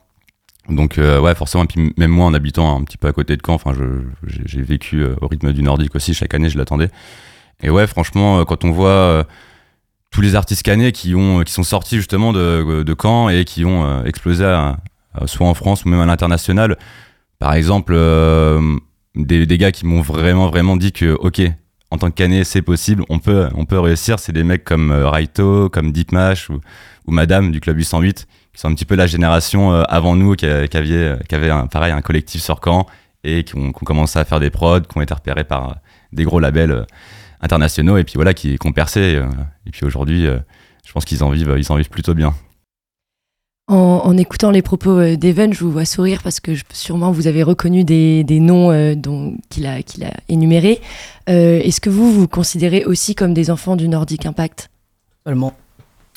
[0.69, 3.35] Donc euh, ouais, forcément, et puis même moi en habitant un petit peu à côté
[3.35, 3.73] de Caen, enfin,
[4.23, 6.89] j'ai vécu euh, au rythme du nordique aussi, chaque année je l'attendais.
[7.61, 9.25] Et ouais, franchement, euh, quand on voit
[10.11, 13.65] tous les artistes canets qui, ont, qui sont sortis justement de, de Caen et qui
[13.65, 14.73] ont explosé
[15.25, 16.77] soit en France ou même à l'international,
[17.39, 17.93] par exemple,
[19.15, 21.41] des, des, gars qui m'ont vraiment vraiment dit que ok,
[21.91, 24.91] en tant que canet c'est possible, on peut, on peut réussir, c'est des mecs comme
[24.91, 26.59] Raito, comme Deepmash ou,
[27.05, 28.27] ou Madame du Club 808
[28.59, 31.67] qui sont un petit peu la génération euh, avant nous qui, avait, qui avait un,
[31.67, 32.85] pareil un collectif sur Caen
[33.23, 35.73] et qui ont, commencé à faire des prods, qui ont été repérés par euh,
[36.11, 36.83] des gros labels euh,
[37.39, 39.21] internationaux et puis voilà qui, ont percé
[39.65, 40.27] et puis aujourd'hui
[40.85, 42.33] je pense qu'ils en vivent ils en vivent plutôt bien.
[43.67, 47.85] En, écoutant les propos d'Evan, je vous vois sourire parce que sûrement vous avez reconnu
[47.85, 48.71] des, des noms
[49.49, 50.81] qu'il a, qu'il a énumérés.
[51.27, 54.69] Est-ce que vous vous considérez aussi comme des enfants du Nordic Impact?
[55.25, 55.53] Seulement.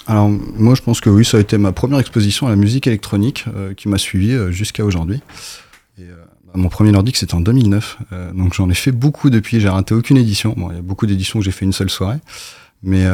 [0.06, 2.86] Alors moi je pense que oui, ça a été ma première exposition à la musique
[2.86, 5.20] électronique euh, qui m'a suivi euh, jusqu'à aujourd'hui.
[6.00, 6.04] Euh,
[6.46, 7.98] bah, mon premier nordique c'était en 2009,
[8.34, 10.54] donc j'en ai fait beaucoup depuis, j'ai raté aucune édition.
[10.56, 12.18] Bon, il y a beaucoup d'éditions que j'ai fait une seule soirée,
[12.82, 13.04] Mais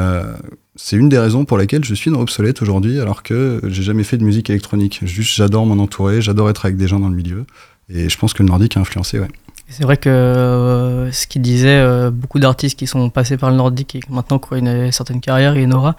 [0.77, 4.05] c'est une des raisons pour lesquelles je suis dans Obsolète aujourd'hui, alors que j'ai jamais
[4.05, 5.01] fait de musique électronique.
[5.03, 7.45] Juste, j'adore m'en entourer, j'adore être avec des gens dans le milieu.
[7.91, 9.29] Et je pense que le nordique a influencé, ouais.
[9.69, 14.01] C'est vrai que ce qu'il disait, beaucoup d'artistes qui sont passés par le nordique et
[14.01, 15.95] qui maintenant ont une certaine carrière et une aura,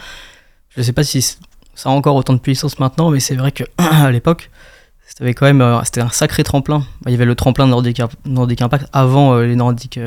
[0.69, 3.51] je ne sais pas si ça a encore autant de puissance maintenant, mais c'est vrai
[3.51, 3.65] qu'à
[4.11, 4.49] l'époque,
[5.05, 6.83] c'était quand même euh, c'était un sacré tremplin.
[7.05, 7.71] Il y avait le tremplin de
[8.25, 9.99] Nordic, Impact avant les Nordiques,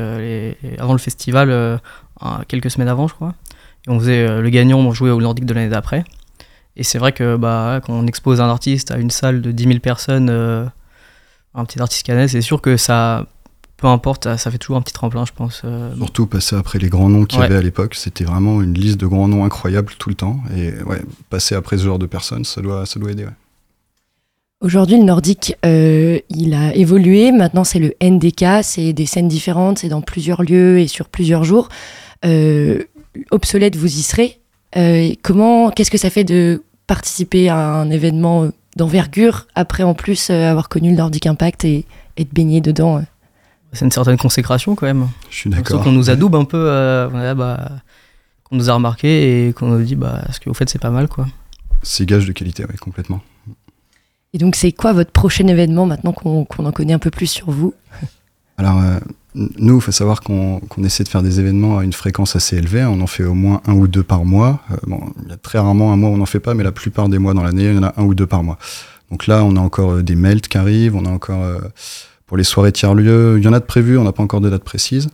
[0.79, 1.79] avant le festival,
[2.47, 3.33] quelques semaines avant, je crois.
[3.87, 6.05] Et on faisait le gagnant, on jouait au Nordique de l'année d'après.
[6.75, 9.63] Et c'est vrai que bah, quand on expose un artiste à une salle de 10
[9.65, 10.29] 000 personnes,
[11.55, 13.25] un petit artiste canet, c'est sûr que ça,
[13.83, 15.61] peu importe, ça fait toujours un petit tremplin, je pense.
[15.65, 15.93] Euh.
[15.97, 18.97] Surtout passer après les grands noms qu'il y avait à l'époque, c'était vraiment une liste
[18.97, 20.39] de grands noms incroyables tout le temps.
[20.55, 23.25] Et ouais, passer après ce genre de personnes, ça doit, ça doit aider.
[24.61, 27.33] Aujourd'hui, le nordique, euh, il a évolué.
[27.33, 28.63] Maintenant, c'est le NDK.
[28.63, 29.79] C'est des scènes différentes.
[29.79, 31.67] C'est dans plusieurs lieux et sur plusieurs jours.
[32.23, 32.83] Euh,
[33.31, 34.39] obsolète, vous y serez.
[35.23, 40.69] comment, qu'est-ce que ça fait de participer à un événement d'envergure après, en plus, avoir
[40.69, 41.83] connu le Nordic Impact et
[42.17, 43.03] être baigné dedans
[43.73, 45.09] c'est une certaine consécration quand même.
[45.29, 45.83] Je suis d'accord.
[45.83, 47.71] qu'on nous adoube un peu, euh, bah,
[48.43, 50.91] qu'on nous a remarqué et qu'on nous dit bah, ce que vous faites c'est pas
[50.91, 51.27] mal quoi.
[51.81, 53.21] C'est gage de qualité, oui, complètement.
[54.33, 57.51] Et donc c'est quoi votre prochain événement maintenant qu'on en connaît un peu plus sur
[57.51, 57.73] vous?
[58.57, 58.99] Alors euh,
[59.35, 62.85] nous, il faut savoir qu'on essaie de faire des événements à une fréquence assez élevée.
[62.85, 64.61] On en fait au moins un ou deux par mois.
[64.71, 66.63] Euh, bon, il y a très rarement un mois où on n'en fait pas, mais
[66.63, 68.57] la plupart des mois dans l'année, il y en a un ou deux par mois.
[69.11, 71.43] Donc là, on a encore des melts qui arrivent, on a encore
[72.33, 74.49] pour les soirées tiers-lieux, il y en a de prévues, on n'a pas encore de
[74.49, 75.09] date précise.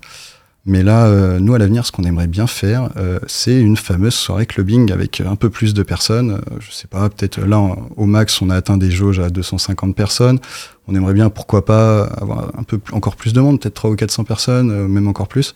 [0.65, 4.13] Mais là, euh, nous, à l'avenir, ce qu'on aimerait bien faire, euh, c'est une fameuse
[4.13, 6.31] soirée clubbing avec un peu plus de personnes.
[6.31, 9.97] Euh, je sais pas, peut-être là, au max, on a atteint des jauges à 250
[9.97, 10.39] personnes.
[10.87, 13.97] On aimerait bien, pourquoi pas, avoir un peu encore plus de monde, peut-être 300 ou
[13.97, 15.55] 400 personnes, même encore plus.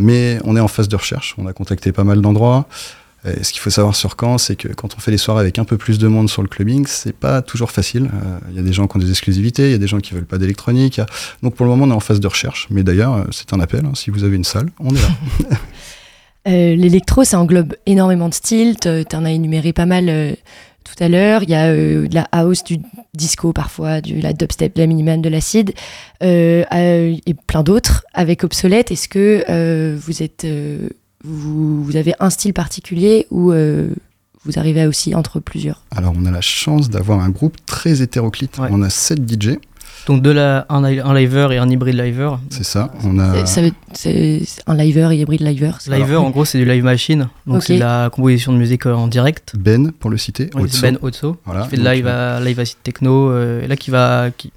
[0.00, 1.36] mais on est en phase de recherche.
[1.38, 2.66] On a contacté pas mal d'endroits
[3.24, 5.64] ce qu'il faut savoir sur Caen, c'est que quand on fait les soirées avec un
[5.64, 8.10] peu plus de monde sur le clubbing, c'est pas toujours facile.
[8.12, 10.00] Euh, il y a des gens qui ont des exclusivités, il y a des gens
[10.00, 11.00] qui veulent pas d'électronique.
[11.42, 12.66] Donc pour le moment, on est en phase de recherche.
[12.70, 13.84] Mais d'ailleurs, euh, c'est un appel.
[13.86, 13.92] Hein.
[13.94, 15.08] si vous avez une salle, on est là.
[16.46, 18.76] Euh, l'électro, ça englobe énormément de styles.
[18.78, 20.36] Tu en as énuméré pas mal
[20.84, 21.42] tout à l'heure.
[21.42, 22.80] Il y a de la house, du
[23.14, 25.72] disco parfois, de la dubstep, de la miniman, de l'acide,
[26.20, 28.04] et plein d'autres.
[28.12, 30.46] Avec Obsolète, est-ce que vous êtes
[31.24, 33.88] vous, avez un style particulier ou euh,
[34.44, 35.82] vous arrivez aussi entre plusieurs?
[35.90, 38.58] Alors, on a la chance d'avoir un groupe très hétéroclite.
[38.58, 39.56] On a 7 DJ.
[40.06, 42.30] Donc de la, un, un liver et un hybride liver.
[42.50, 42.92] C'est ça.
[43.04, 43.46] On a...
[43.46, 45.70] C'est un liver et hybride liver.
[45.86, 47.28] Liver, en gros, c'est du live machine.
[47.46, 49.54] Donc c'est de la composition de musique euh, en direct.
[49.56, 50.50] Ben, pour le citer.
[50.82, 51.38] ben Otso.
[51.46, 53.30] Voilà, qui fait de live, à, live acid techno.
[53.30, 54.30] Euh, et là, qui va...
[54.36, 54.52] Qui,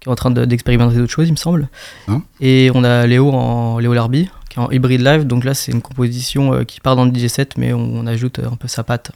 [0.00, 1.68] qui est en train d'expérimenter d'autres choses, il me semble.
[2.08, 2.22] Hein?
[2.40, 5.26] Et on a Léo en Léo Larbi, en hybride live.
[5.26, 8.38] Donc là, c'est une composition euh, qui part dans le DJ set, mais on, ajoute
[8.38, 9.12] euh, un peu sa patte.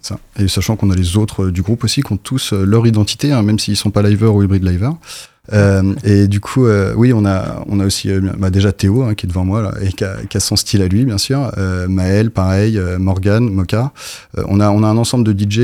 [0.00, 0.18] Ça.
[0.38, 3.32] Et sachant qu'on a les autres euh, du groupe aussi qui ont tous leur identité,
[3.32, 4.94] hein, même s'ils sont pas livers ou hybride livers.
[5.52, 9.02] Euh, et du coup, euh, oui, on a, on a aussi euh, bah déjà Théo
[9.02, 11.50] hein, qui est devant moi là, et qui a, son style à lui, bien sûr.
[11.88, 13.92] Maël, pareil, Morgan, Moka.
[14.36, 15.60] on, a, on a un ensemble de DJ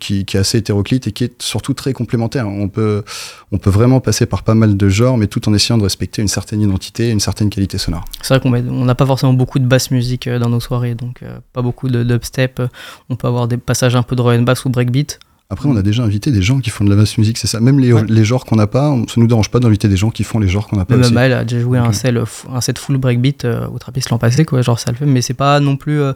[0.00, 2.48] qui, est assez hétéroclite et qui est surtout très complémentaire.
[2.48, 3.04] On peut,
[3.52, 6.22] on peut vraiment passer par pas mal de genres, mais tout en essayant de respecter
[6.22, 8.04] une certaine identité et une certaine qualité sonore.
[8.22, 11.62] C'est vrai qu'on n'a pas forcément beaucoup de basse musique dans nos soirées, donc pas
[11.62, 12.62] beaucoup de dubstep.
[13.08, 15.18] On peut avoir des passages un peu de and bass ou breakbeat.
[15.50, 17.58] Après, on a déjà invité des gens qui font de la basse musique, c'est ça.
[17.58, 20.22] Même les, les genres qu'on n'a pas, ça nous dérange pas d'inviter des gens qui
[20.22, 20.94] font les genres qu'on n'a pas.
[20.94, 22.14] Même elle a déjà joué un, set,
[22.52, 24.60] un set full breakbeat euh, au Trappist l'an passé, quoi.
[24.60, 26.02] Genre ça le fait, mais c'est pas non plus.
[26.02, 26.12] Euh,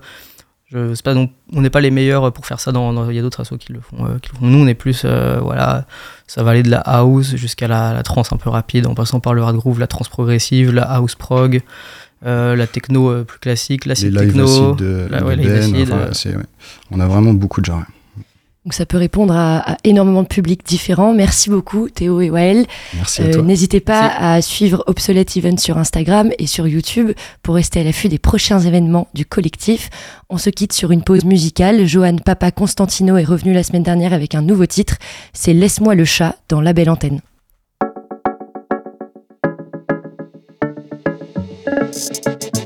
[0.71, 2.73] je, pas non, on n'est pas les meilleurs pour faire ça.
[2.73, 4.47] Dans, il y a d'autres assos qui le, font, euh, qui le font.
[4.47, 5.87] Nous, on est plus, voilà,
[6.27, 9.21] ça va aller de la house jusqu'à la, la trance un peu rapide, en passant
[9.21, 11.63] par le hard groove, la trance progressive, la house prog.
[12.23, 14.77] la techno plus classique, la techno,
[15.11, 16.31] la, ouais, ben, enfin,
[16.91, 17.85] on a vraiment beaucoup de genres.
[18.65, 21.13] Donc ça peut répondre à, énormément de publics différents.
[21.13, 22.67] Merci beaucoup Théo et Wael.
[22.95, 27.11] Merci euh, N'hésitez pas à suivre Obsolete Event sur Instagram et sur YouTube
[27.43, 29.91] pour rester à l'affût des prochains événements du collectif.
[30.31, 31.87] On se quitte sur une pause musicale.
[31.87, 34.97] Johan Papa Constantino est revenu la semaine dernière avec un nouveau titre.
[35.33, 37.21] C'est Laisse-moi le chat dans La Belle Antenne.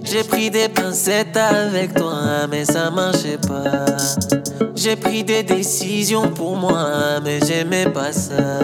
[0.08, 3.84] J'ai pris des pincettes avec toi, mais ça marchait pas.
[4.76, 8.60] J'ai pris des décisions pour moi, mais j'aimais pas ça.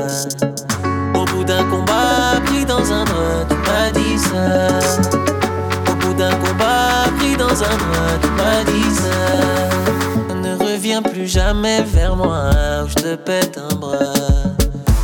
[1.14, 4.68] Au bout d'un combat pris dans un drap, tu m'as dit ça.
[5.90, 10.34] Au bout d'un combat pris dans un drap, tu m'as dit ça.
[10.36, 12.50] Ne reviens plus jamais vers moi,
[12.84, 13.98] ou je te pète un bras.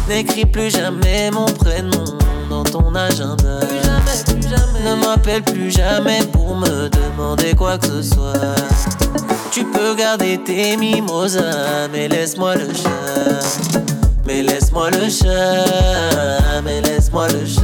[0.09, 2.05] N'écris plus jamais mon prénom
[2.49, 3.59] dans ton agenda.
[3.61, 4.83] Plus jamais, jamais.
[4.85, 8.57] Ne m'appelle plus jamais pour me demander quoi que ce soit.
[9.51, 13.81] Tu peux garder tes mimosas, mais laisse-moi le chat.
[14.27, 17.63] Mais laisse-moi le chat, mais laisse-moi le chat.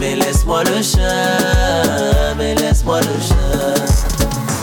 [0.00, 3.84] Mais laisse-moi le chat, mais laisse-moi le chat.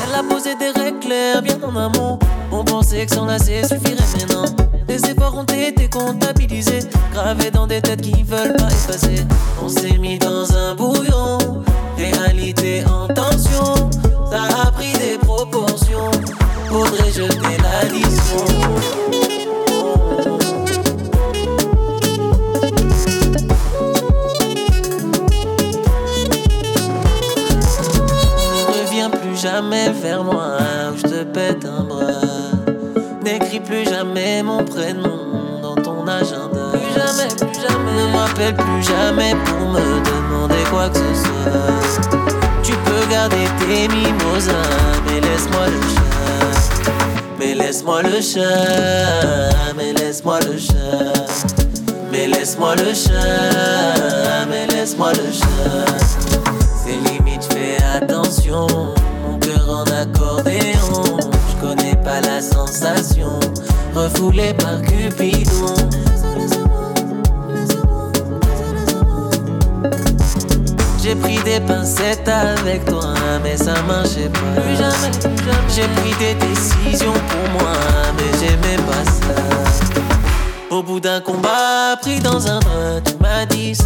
[0.04, 2.18] Elle a posé des règles claires, bien en amont.
[2.58, 4.46] On pensait que s'enlacer suffirait, mais non.
[4.88, 6.80] Les efforts ont été comptabilisés,
[7.12, 9.26] gravés dans des têtes qui veulent pas effacer.
[9.62, 11.38] On s'est mis dans un bouillon,
[11.98, 13.90] réalité en tension.
[14.32, 16.12] Ça a pris des proportions,
[16.70, 18.46] faudrait jeter l'addition.
[29.36, 30.58] jamais vers moi
[30.96, 32.25] je te pète un bras.
[33.26, 36.74] N'écris plus jamais mon prénom dans ton agenda.
[36.74, 37.92] Plus jamais, plus jamais.
[37.98, 42.12] Ne m'appelle plus jamais pour me demander quoi que ce soit.
[42.62, 44.54] Tu peux garder tes mimosas,
[45.08, 46.84] mais laisse-moi le chat.
[47.40, 51.48] Mais laisse-moi le chat, mais laisse-moi le chat.
[52.12, 55.96] Mais laisse-moi le chat, mais laisse-moi le chat.
[56.84, 58.68] C'est limite, fais attention
[59.68, 61.35] en accordéon.
[61.66, 63.40] Je connais pas la sensation,
[63.96, 65.74] refoulé par Cupidon.
[71.02, 74.62] J'ai pris des pincettes avec toi, mais ça marchait pas.
[74.62, 75.56] Plus jamais, jamais.
[75.76, 77.74] J'ai pris des décisions pour moi,
[78.18, 79.96] mais j'aimais pas ça.
[80.70, 83.86] Au bout d'un combat pris dans un drap, tu m'as dit ça.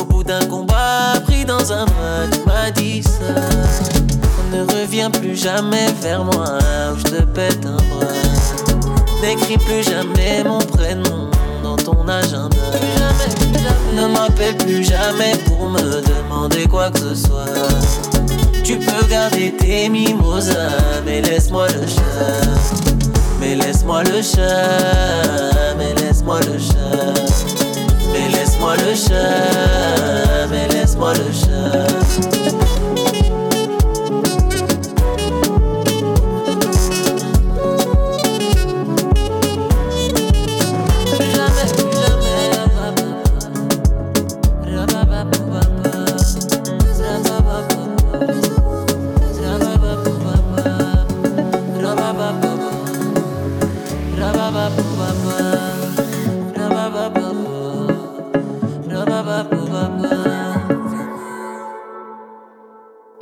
[0.00, 4.27] Au bout d'un combat pris dans un drap, tu m'as dit ça.
[4.52, 6.58] Ne reviens plus jamais vers moi
[6.92, 8.12] ou je te pète un bras.
[9.22, 11.28] N'écris plus jamais mon prénom
[11.62, 12.56] dans ton agenda.
[13.94, 17.44] Ne m'appelle plus jamais pour me demander quoi que ce soit.
[18.64, 20.54] Tu peux garder tes mimosas,
[21.04, 23.02] mais laisse-moi le chat.
[23.40, 27.14] Mais laisse-moi le chat, mais laisse-moi le chat.
[28.12, 32.37] Mais laisse-moi le chat, mais laisse-moi le chat.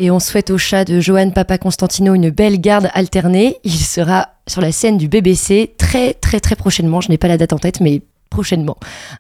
[0.07, 3.57] Et on souhaite au chat de Johan Papa Constantino une belle garde alternée.
[3.65, 7.01] Il sera sur la scène du BBC très très très prochainement.
[7.01, 8.77] Je n'ai pas la date en tête, mais prochainement.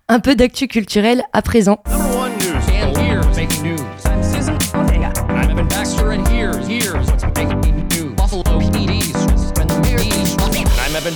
[0.06, 1.82] Un peu d'actu culturel à présent.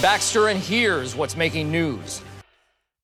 [0.02, 2.22] Baxter and here's what's making news.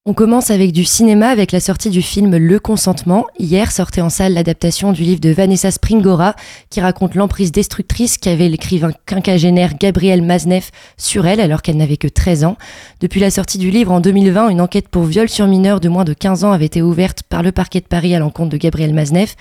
[0.08, 3.26] On commence avec du cinéma avec la sortie du film Le Consentement.
[3.40, 6.36] Hier sortait en salle l'adaptation du livre de Vanessa Springora
[6.70, 12.06] qui raconte l'emprise destructrice qu'avait l'écrivain quinquagénaire Gabriel Mazneff sur elle alors qu'elle n'avait que
[12.06, 12.56] 13 ans.
[13.00, 16.04] Depuis la sortie du livre en 2020, une enquête pour viol sur mineur de moins
[16.04, 18.94] de 15 ans avait été ouverte par le parquet de Paris à l'encontre de Gabriel
[18.94, 19.34] Mazneff.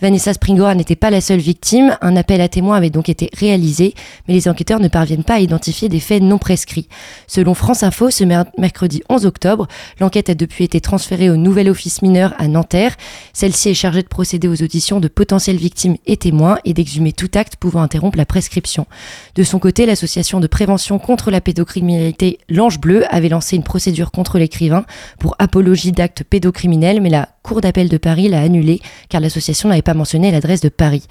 [0.00, 1.96] Vanessa Springora n'était pas la seule victime.
[2.00, 3.94] Un appel à témoins avait donc été réalisé,
[4.26, 6.88] mais les enquêteurs ne parviennent pas à identifier des faits non prescrits.
[7.26, 9.68] Selon France Info, ce mercredi 11 octobre,
[10.00, 12.96] l'enquête a depuis été transférée au nouvel office mineur à Nanterre.
[13.34, 17.30] Celle-ci est chargée de procéder aux auditions de potentielles victimes et témoins et d'exhumer tout
[17.34, 18.86] acte pouvant interrompre la prescription.
[19.34, 24.12] De son côté, l'association de prévention contre la pédocriminalité L'Ange Bleu avait lancé une procédure
[24.12, 24.84] contre l'écrivain
[25.18, 29.82] pour apologie d'actes pédocriminels, mais la Cour d'appel de Paris l'a annulée car l'association n'avait
[29.82, 31.06] pas mentionné l'adresse de Paris.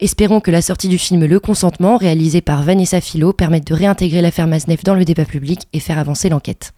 [0.00, 4.22] Espérons que la sortie du film Le Consentement, réalisé par Vanessa Philo, permette de réintégrer
[4.22, 6.72] l'affaire Maznev dans le débat public et faire avancer l'enquête.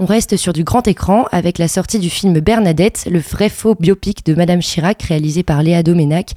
[0.00, 3.74] On reste sur du grand écran avec la sortie du film Bernadette, le vrai faux
[3.74, 6.34] biopic de Madame Chirac réalisé par Léa Doménac.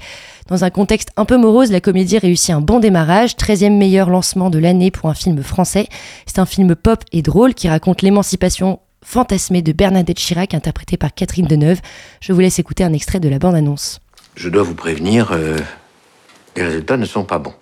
[0.48, 4.50] Dans un contexte un peu morose, la comédie réussit un bon démarrage, 13e meilleur lancement
[4.50, 5.86] de l'année pour un film français.
[6.26, 11.12] C'est un film pop et drôle qui raconte l'émancipation fantasmée de Bernadette Chirac, interprétée par
[11.14, 11.80] Catherine Deneuve.
[12.20, 14.00] Je vous laisse écouter un extrait de la bande-annonce.
[14.34, 15.58] Je dois vous prévenir, euh,
[16.56, 17.54] les résultats ne sont pas bons.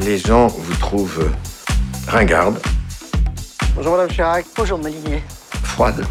[0.00, 2.60] Les gens vous trouvent euh, ringarde.
[3.74, 4.46] Bonjour Madame Chirac.
[4.56, 5.22] Bonjour Malinier.
[5.62, 6.04] Froide.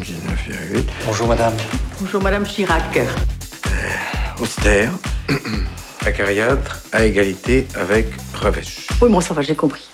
[0.00, 0.84] 19,8.
[1.06, 1.54] Bonjour Madame.
[2.00, 2.96] Bonjour Madame Chirac.
[2.96, 4.92] Euh, austère.
[6.06, 8.86] Acariâtre, à égalité avec Revêche.
[9.02, 9.88] Oui, bon, ça va, j'ai compris.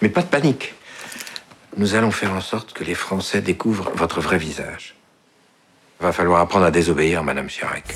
[0.00, 0.74] Mais pas de panique.
[1.76, 4.94] Nous allons faire en sorte que les Français découvrent votre vrai visage.
[6.00, 7.94] Va falloir apprendre à désobéir, Madame Chirac.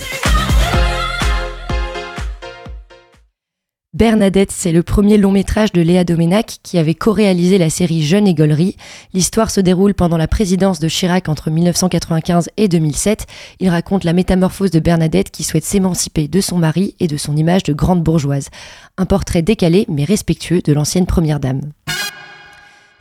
[3.92, 8.28] Bernadette, c'est le premier long métrage de Léa Domenac qui avait co-réalisé la série Jeune
[8.28, 8.76] et Gaulerie.
[9.14, 13.24] L'histoire se déroule pendant la présidence de Chirac entre 1995 et 2007.
[13.58, 17.34] Il raconte la métamorphose de Bernadette qui souhaite s'émanciper de son mari et de son
[17.36, 18.50] image de grande bourgeoise.
[18.98, 21.62] Un portrait décalé mais respectueux de l'ancienne première dame.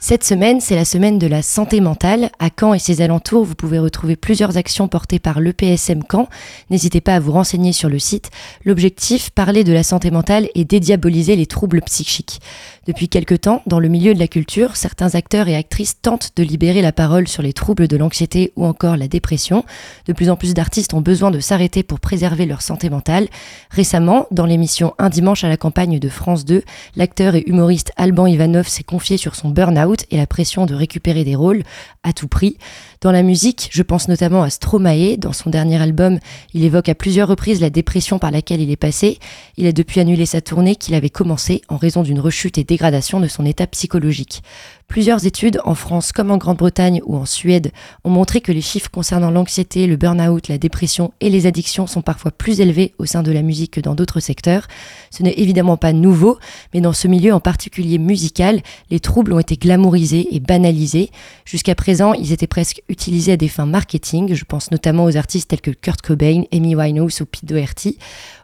[0.08, 2.30] Cette semaine, c'est la semaine de la santé mentale.
[2.38, 6.30] À Caen et ses alentours, vous pouvez retrouver plusieurs actions portées par l'EPSM Caen.
[6.70, 8.30] N'hésitez pas à vous renseigner sur le site.
[8.66, 12.40] L'objectif, parler de la santé mentale et dédiaboliser les troubles psychiques.
[12.86, 16.44] Depuis quelque temps, dans le milieu de la culture, certains acteurs et actrices tentent de
[16.44, 19.66] libérer la parole sur les troubles de l'anxiété ou encore la dépression.
[20.06, 23.28] De plus en plus d'artistes ont besoin de s'arrêter pour préserver leur santé mentale.
[23.72, 26.62] Récemment, dans l'émission Un dimanche à la campagne de France 2,
[26.96, 31.24] l'acteur et humoriste Alban Ivanov s'est confié sur son burn-out et la pression de récupérer
[31.24, 31.64] des rôles
[32.04, 32.58] à tout prix.
[33.06, 35.18] Dans la musique, je pense notamment à Stromae.
[35.20, 36.18] Dans son dernier album,
[36.56, 39.20] il évoque à plusieurs reprises la dépression par laquelle il est passé.
[39.58, 43.20] Il a depuis annulé sa tournée qu'il avait commencé en raison d'une rechute et dégradation
[43.20, 44.42] de son état psychologique.
[44.88, 47.72] Plusieurs études en France comme en Grande-Bretagne ou en Suède
[48.04, 52.04] ont montré que les chiffres concernant l'anxiété, le burn-out, la dépression et les addictions sont
[52.04, 54.68] parfois plus élevés au sein de la musique que dans d'autres secteurs.
[55.10, 56.38] Ce n'est évidemment pas nouveau,
[56.74, 61.10] mais dans ce milieu en particulier musical, les troubles ont été glamourisés et banalisés.
[61.46, 64.34] Jusqu'à présent, ils étaient presque utilisés à des fins marketing.
[64.34, 67.98] Je pense notamment aux artistes tels que Kurt Cobain, Amy Winehouse ou Pete Doherty.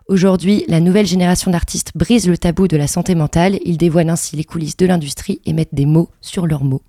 [0.07, 3.59] Aujourd'hui, la nouvelle génération d'artistes brise le tabou de la santé mentale.
[3.63, 6.83] Ils dévoilent ainsi les coulisses de l'industrie et mettent des mots sur leurs mots.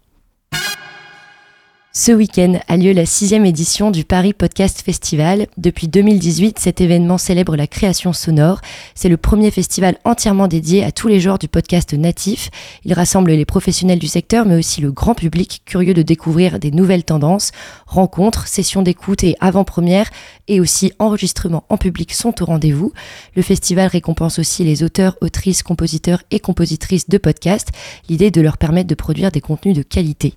[1.94, 5.46] Ce week-end a lieu la sixième édition du Paris Podcast Festival.
[5.58, 8.62] Depuis 2018, cet événement célèbre la création sonore.
[8.94, 12.48] C'est le premier festival entièrement dédié à tous les genres du podcast natif.
[12.86, 16.70] Il rassemble les professionnels du secteur, mais aussi le grand public curieux de découvrir des
[16.70, 17.52] nouvelles tendances.
[17.86, 20.08] Rencontres, sessions d'écoute et avant-premières,
[20.48, 22.94] et aussi enregistrements en public sont au rendez-vous.
[23.36, 27.68] Le festival récompense aussi les auteurs, autrices, compositeurs et compositrices de podcasts.
[28.08, 30.32] L'idée de leur permettre de produire des contenus de qualité.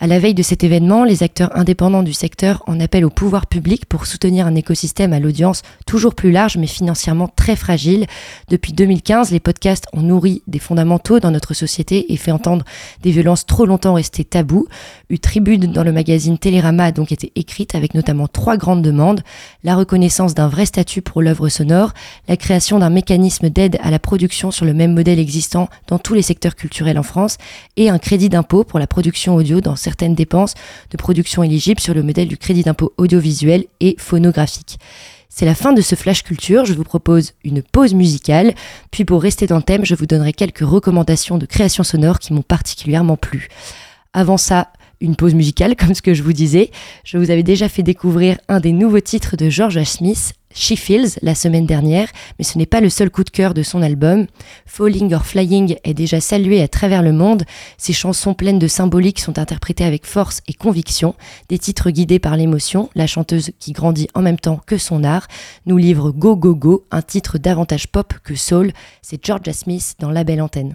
[0.00, 3.46] À la veille de cet événement, les acteurs indépendants du secteur en appellent au pouvoir
[3.46, 8.06] public pour soutenir un écosystème à l'audience toujours plus large mais financièrement très fragile.
[8.48, 12.64] Depuis 2015, les podcasts ont nourri des fondamentaux dans notre société et fait entendre
[13.02, 14.66] des violences trop longtemps restées tabous.
[15.10, 19.22] Une tribune dans le magazine Télérama a donc été écrite avec notamment trois grandes demandes.
[19.64, 21.92] La reconnaissance d'un vrai statut pour l'œuvre sonore,
[22.28, 26.14] la création d'un mécanisme d'aide à la production sur le même modèle existant dans tous
[26.14, 27.38] les secteurs culturels en France
[27.76, 30.54] et un crédit d'impôt pour la production audio dans certaines dépenses
[30.90, 34.78] de production éligible sur le modèle du crédit d'impôt audiovisuel et phonographique.
[35.28, 38.54] C'est la fin de ce flash culture, je vous propose une pause musicale,
[38.90, 42.32] puis pour rester dans le thème, je vous donnerai quelques recommandations de création sonore qui
[42.32, 43.48] m'ont particulièrement plu.
[44.14, 46.70] Avant ça, une pause musicale, comme ce que je vous disais.
[47.04, 51.18] Je vous avais déjà fait découvrir un des nouveaux titres de Georgia Smith, She Feels,
[51.20, 54.26] la semaine dernière, mais ce n'est pas le seul coup de cœur de son album.
[54.64, 57.44] Falling or Flying est déjà salué à travers le monde.
[57.76, 61.14] Ses chansons pleines de symboliques sont interprétées avec force et conviction.
[61.50, 65.28] Des titres guidés par l'émotion, la chanteuse qui grandit en même temps que son art,
[65.66, 68.72] nous livre Go Go Go, un titre davantage pop que soul.
[69.02, 70.74] C'est Georgia Smith dans La Belle Antenne.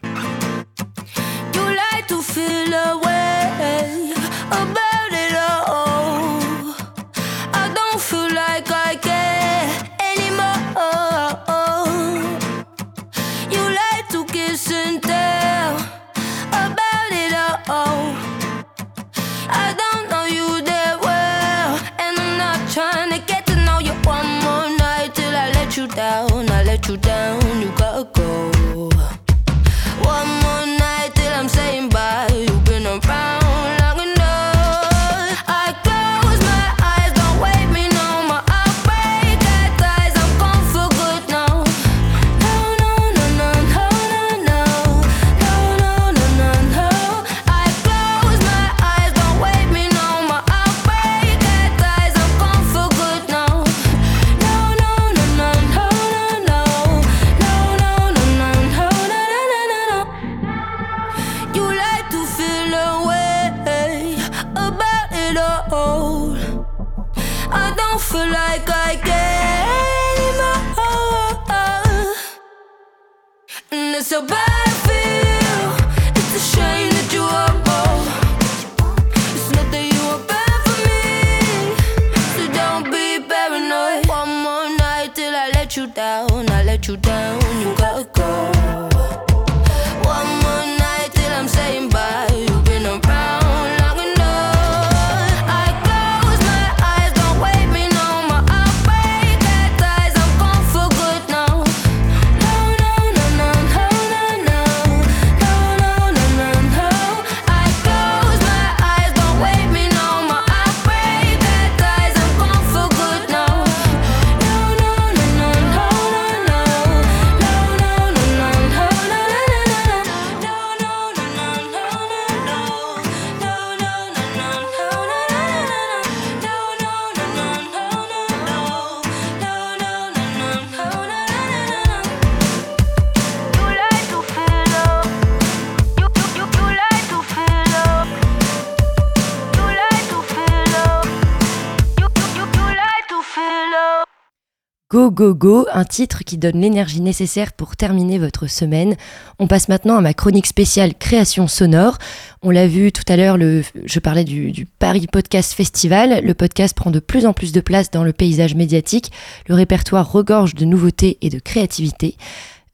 [145.12, 148.95] Go Go un titre qui donne l'énergie nécessaire pour terminer votre semaine.
[149.39, 151.97] On passe maintenant à ma chronique spéciale création sonore.
[152.41, 156.24] On l'a vu tout à l'heure, je parlais du, Paris Podcast Festival.
[156.24, 159.12] Le podcast prend de plus en plus de place dans le paysage médiatique.
[159.47, 162.16] Le répertoire regorge de nouveautés et de créativité.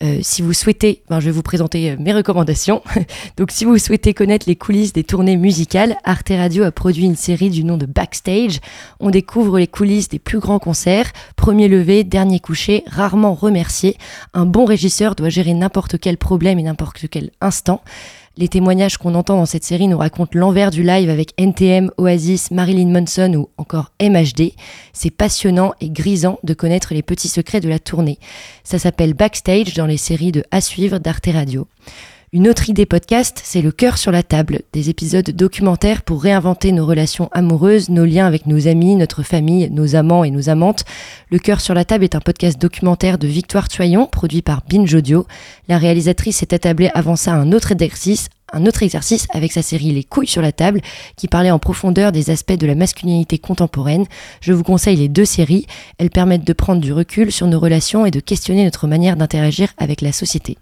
[0.03, 2.83] Euh, si vous souhaitez, ben, je vais vous présenter euh, mes recommandations.
[3.37, 7.15] Donc, si vous souhaitez connaître les coulisses des tournées musicales, Arte Radio a produit une
[7.15, 8.59] série du nom de Backstage.
[8.99, 13.97] On découvre les coulisses des plus grands concerts, premier levé, dernier coucher, rarement remercié.
[14.35, 17.81] Un bon régisseur doit gérer n'importe quel problème et n'importe quel instant.
[18.37, 22.51] Les témoignages qu'on entend dans cette série nous racontent l'envers du live avec NTM, Oasis,
[22.51, 24.51] Marilyn Manson ou encore MHD.
[24.93, 28.19] C'est passionnant et grisant de connaître les petits secrets de la tournée.
[28.63, 31.67] Ça s'appelle Backstage dans les séries de À suivre d'Arte Radio.
[32.33, 36.73] Une autre idée podcast, c'est le cœur sur la table, des épisodes documentaires pour réinventer
[36.73, 40.83] nos relations amoureuses, nos liens avec nos amis, notre famille, nos amants et nos amantes.
[41.31, 44.93] Le cœur sur la table est un podcast documentaire de Victoire Tuyon, produit par Binge
[44.93, 45.25] Audio.
[45.69, 49.93] La réalisatrice s'est attablée avant ça un autre exercice, un autre exercice avec sa série
[49.93, 50.81] Les couilles sur la table,
[51.15, 54.05] qui parlait en profondeur des aspects de la masculinité contemporaine.
[54.41, 55.65] Je vous conseille les deux séries.
[55.97, 59.69] Elles permettent de prendre du recul sur nos relations et de questionner notre manière d'interagir
[59.77, 60.57] avec la société.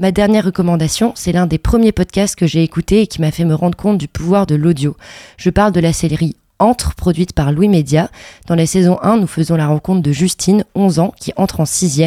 [0.00, 3.44] Ma dernière recommandation, c'est l'un des premiers podcasts que j'ai écouté et qui m'a fait
[3.44, 4.96] me rendre compte du pouvoir de l'audio.
[5.36, 8.10] Je parle de la série entre, produite par Louis Média.
[8.46, 11.66] Dans la saison 1, nous faisons la rencontre de Justine, 11 ans, qui entre en
[11.66, 12.00] 6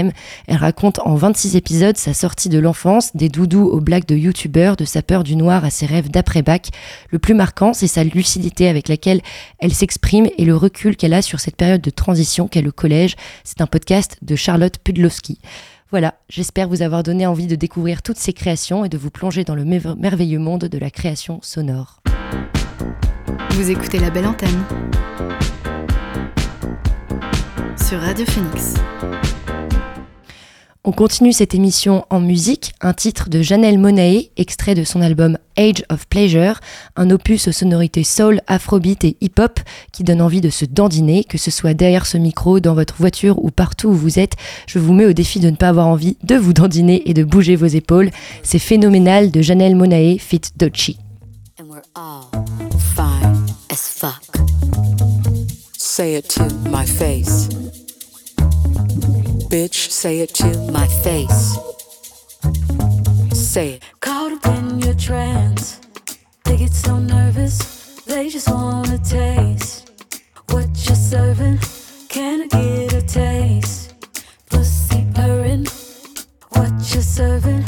[0.47, 4.75] Elle raconte en 26 épisodes sa sortie de l'enfance, des doudous aux blagues de youtubeurs,
[4.75, 6.69] de sa peur du noir à ses rêves d'après-bac.
[7.11, 9.21] Le plus marquant, c'est sa lucidité avec laquelle
[9.59, 13.15] elle s'exprime et le recul qu'elle a sur cette période de transition qu'est le collège.
[13.43, 15.37] C'est un podcast de Charlotte Pudlowski.
[15.93, 19.43] Voilà, j'espère vous avoir donné envie de découvrir toutes ces créations et de vous plonger
[19.43, 22.01] dans le merveilleux monde de la création sonore.
[23.51, 24.63] Vous écoutez la belle antenne
[27.77, 28.73] sur Radio Phoenix.
[30.85, 35.37] On continue cette émission en musique, un titre de Janelle Monae, extrait de son album
[35.57, 36.59] Age of Pleasure,
[36.97, 39.61] un opus aux sonorités soul, afrobeat et hip-hop
[39.93, 43.41] qui donne envie de se dandiner, que ce soit derrière ce micro, dans votre voiture
[43.41, 44.33] ou partout où vous êtes.
[44.67, 47.23] Je vous mets au défi de ne pas avoir envie de vous dandiner et de
[47.23, 48.09] bouger vos épaules.
[48.43, 50.97] C'est phénoménal de Janelle Monae fit Dochi.
[53.71, 54.21] as fuck.
[55.77, 57.47] Say it to my face.
[59.53, 61.59] Bitch, say it to my face.
[63.33, 63.83] Say it.
[63.99, 65.79] Caught up in your trance.
[66.43, 69.91] They get so nervous, they just wanna taste
[70.49, 71.59] what you're serving.
[72.09, 73.93] Can I get a taste?
[74.49, 75.67] Pussy purring,
[76.55, 77.63] what you're serving.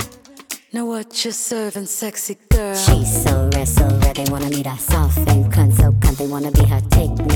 [0.74, 2.74] Know what you're serving, sexy girl.
[2.74, 4.80] She's so red, so red, they wanna meet her.
[4.80, 6.82] Soft and cunt, so cunt, they wanna be her.
[6.90, 7.35] Take me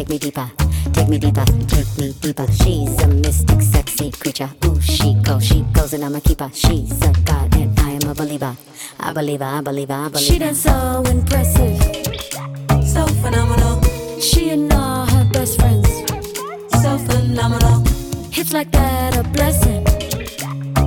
[0.00, 0.50] take me deeper.
[0.92, 2.46] Take me deeper, take me deeper.
[2.52, 4.48] She's a mystic, sexy creature.
[4.64, 6.50] Ooh, she goes, she goes, and I'm a keeper.
[6.54, 8.56] She's a god, and I am a believer.
[8.98, 10.32] I believe her, I believe her, I believe her.
[10.32, 11.76] She done so impressive,
[12.82, 13.82] so phenomenal.
[14.20, 15.88] She and all her best friends,
[16.82, 17.84] so phenomenal.
[18.30, 19.84] Hits like that, a blessing,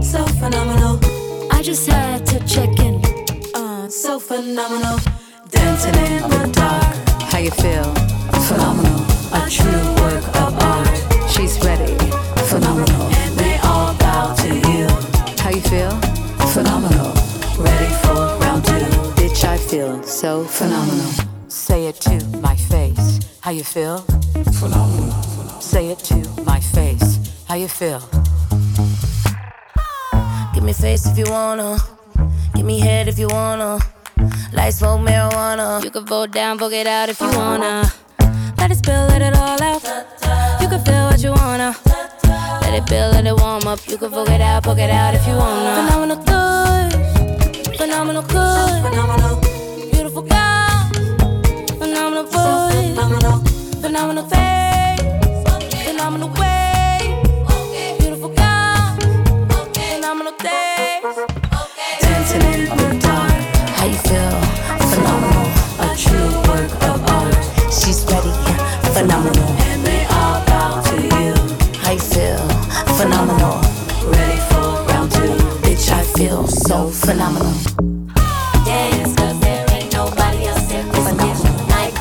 [0.02, 1.00] so phenomenal
[1.52, 2.96] I just had to check in.
[3.54, 4.98] Uh, so phenomenal.
[5.50, 7.22] Dancing in the dark.
[7.32, 7.94] How you feel?
[8.48, 9.03] Phenomenal.
[9.34, 10.88] A true work of art.
[11.30, 11.96] She's ready.
[12.52, 13.08] Phenomenal.
[13.22, 14.88] And they all bow to you.
[15.42, 15.92] How you feel?
[16.54, 17.12] Phenomenal.
[17.58, 18.86] Ready for round two.
[19.18, 21.12] Bitch, I feel so phenomenal.
[21.48, 23.20] Say it to my face.
[23.42, 24.00] How you feel?
[24.60, 25.12] Phenomenal.
[25.60, 27.18] Say it to my face.
[27.48, 28.02] How you feel?
[30.54, 31.78] Give me face if you wanna.
[32.56, 33.80] Give me head if you wanna.
[34.54, 35.84] Light smoke marijuana.
[35.84, 37.92] You can vote down, vote it out if you wanna.
[38.64, 39.84] Let it spill, let it all out.
[40.62, 41.76] You can feel what you wanna.
[42.62, 43.86] Let it build, let it warm up.
[43.90, 45.76] You can vote it out, vote it out if you wanna.
[45.82, 49.42] Phenomenal good, phenomenal good, phenomenal,
[49.92, 50.80] beautiful girl,
[51.78, 53.44] phenomenal phenomenal,
[53.82, 56.53] phenomenal face, phenomenal way.
[68.94, 69.50] Phenomenal.
[69.66, 71.34] And they all bow to you.
[71.92, 72.38] You feel?
[72.96, 73.60] Phenomenal.
[74.06, 75.34] Ready for round two.
[75.64, 77.52] Bitch, I feel so phenomenal.
[78.64, 81.96] Dance, cause there ain't nobody else in this bitch like.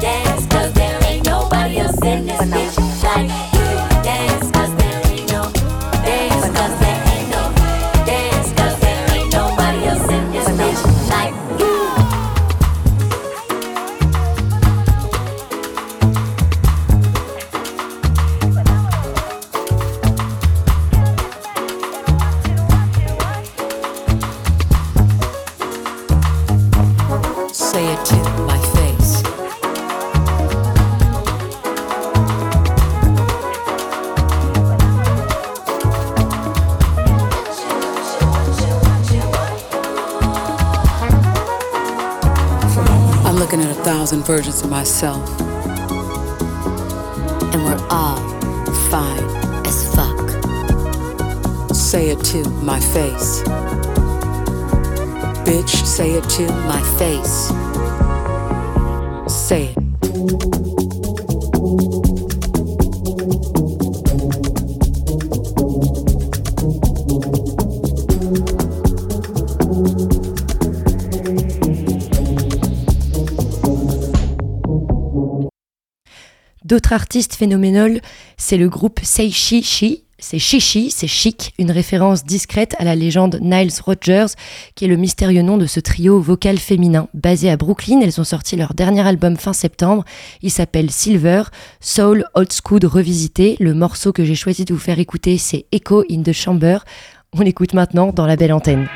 [0.00, 2.63] Dance, cause there ain't nobody else in this bitch
[44.62, 45.28] myself.
[47.52, 48.20] And we're all
[48.90, 49.24] fine
[49.66, 50.30] as fuck.
[51.74, 53.42] Say it to my face.
[55.44, 57.63] Bitch, say it to my face.
[76.74, 78.00] D'autres artistes phénoménales,
[78.36, 80.00] c'est le groupe Say She She.
[80.18, 84.34] C'est Chichi, c'est chic, une référence discrète à la légende Niles Rogers,
[84.74, 87.06] qui est le mystérieux nom de ce trio vocal féminin.
[87.14, 90.04] Basé à Brooklyn, elles ont sorti leur dernier album fin septembre.
[90.42, 91.44] Il s'appelle Silver,
[91.78, 93.54] Soul Old School revisité.
[93.60, 96.78] Le morceau que j'ai choisi de vous faire écouter, c'est Echo in the Chamber.
[97.32, 98.88] On l'écoute maintenant dans la belle antenne.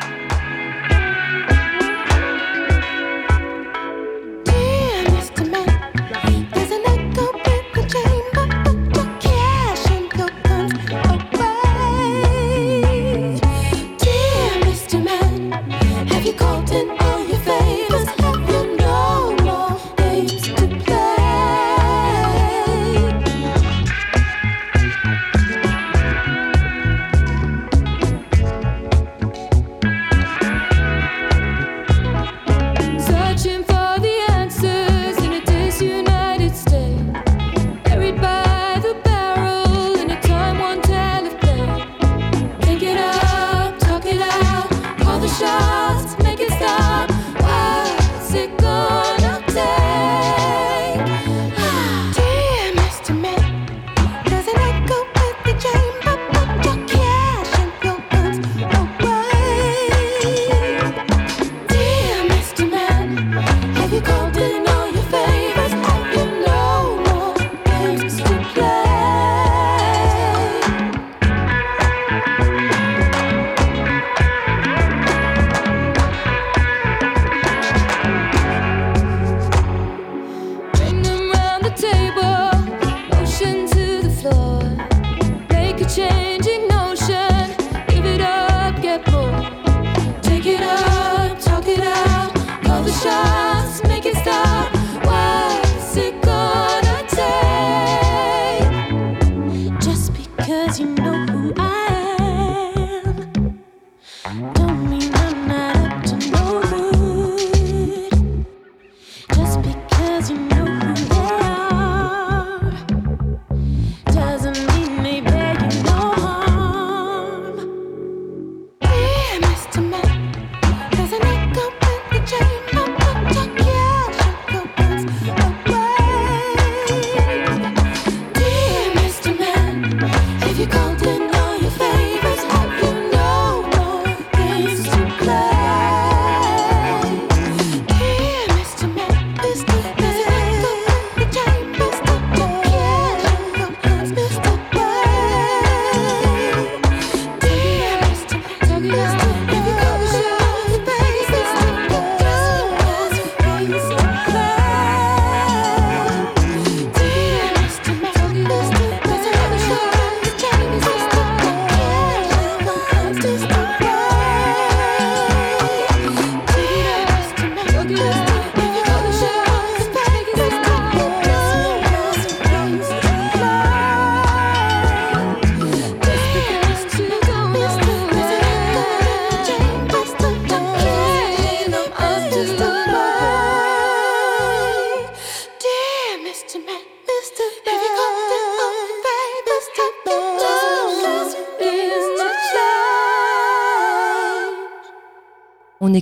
[109.38, 109.77] Just because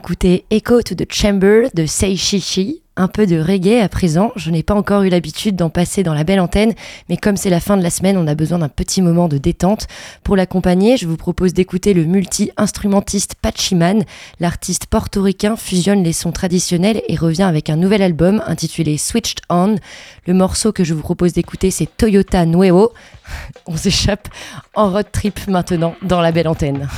[0.06, 2.80] On écoutait Echo to the Chamber de Sei Shishi.
[2.94, 4.30] Un peu de reggae à présent.
[4.36, 6.74] Je n'ai pas encore eu l'habitude d'en passer dans la belle antenne,
[7.08, 9.36] mais comme c'est la fin de la semaine, on a besoin d'un petit moment de
[9.36, 9.88] détente.
[10.22, 14.04] Pour l'accompagner, je vous propose d'écouter le multi-instrumentiste Pachiman.
[14.38, 19.74] L'artiste portoricain fusionne les sons traditionnels et revient avec un nouvel album intitulé Switched On.
[20.28, 22.92] Le morceau que je vous propose d'écouter, c'est Toyota Nuevo.
[23.66, 24.28] On s'échappe
[24.76, 26.88] en road trip maintenant dans la belle antenne.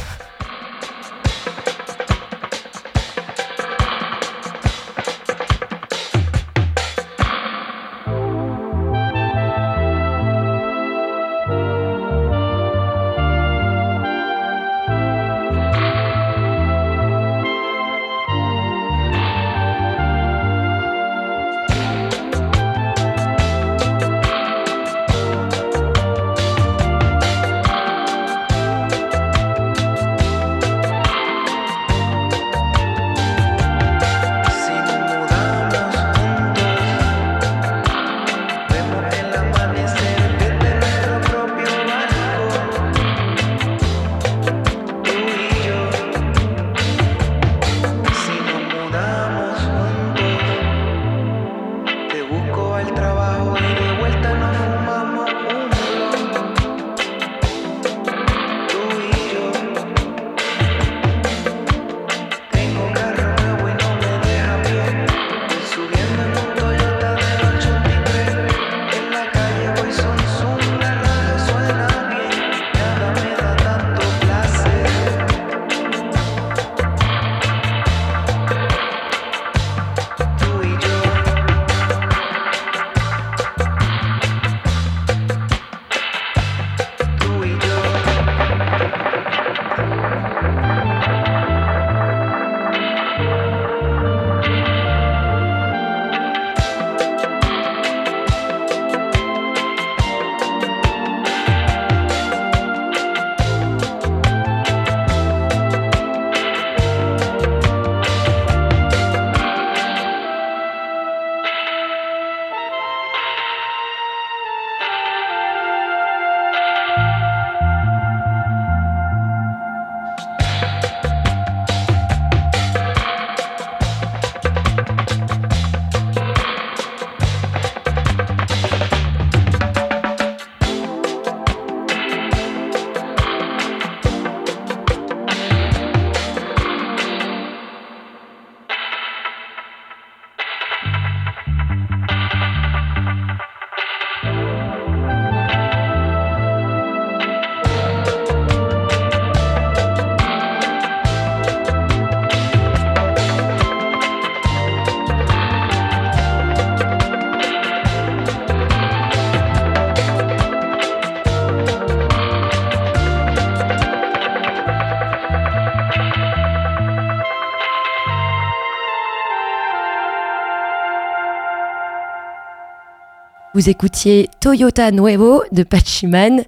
[173.58, 176.44] Vous écoutiez Toyota Nuevo de Pachiman.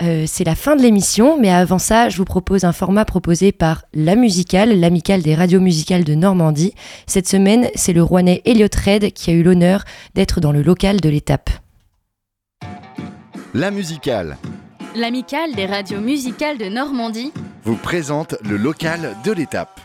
[0.00, 3.50] Euh, c'est la fin de l'émission, mais avant ça, je vous propose un format proposé
[3.50, 6.72] par La Musicale, l'amicale des radios musicales de Normandie.
[7.08, 9.82] Cette semaine, c'est le Rouennais Elliot Red qui a eu l'honneur
[10.14, 11.50] d'être dans le local de l'étape.
[13.54, 14.36] La musicale
[14.94, 17.32] L'amicale des radios musicales de Normandie
[17.64, 19.80] vous présente le local de l'étape.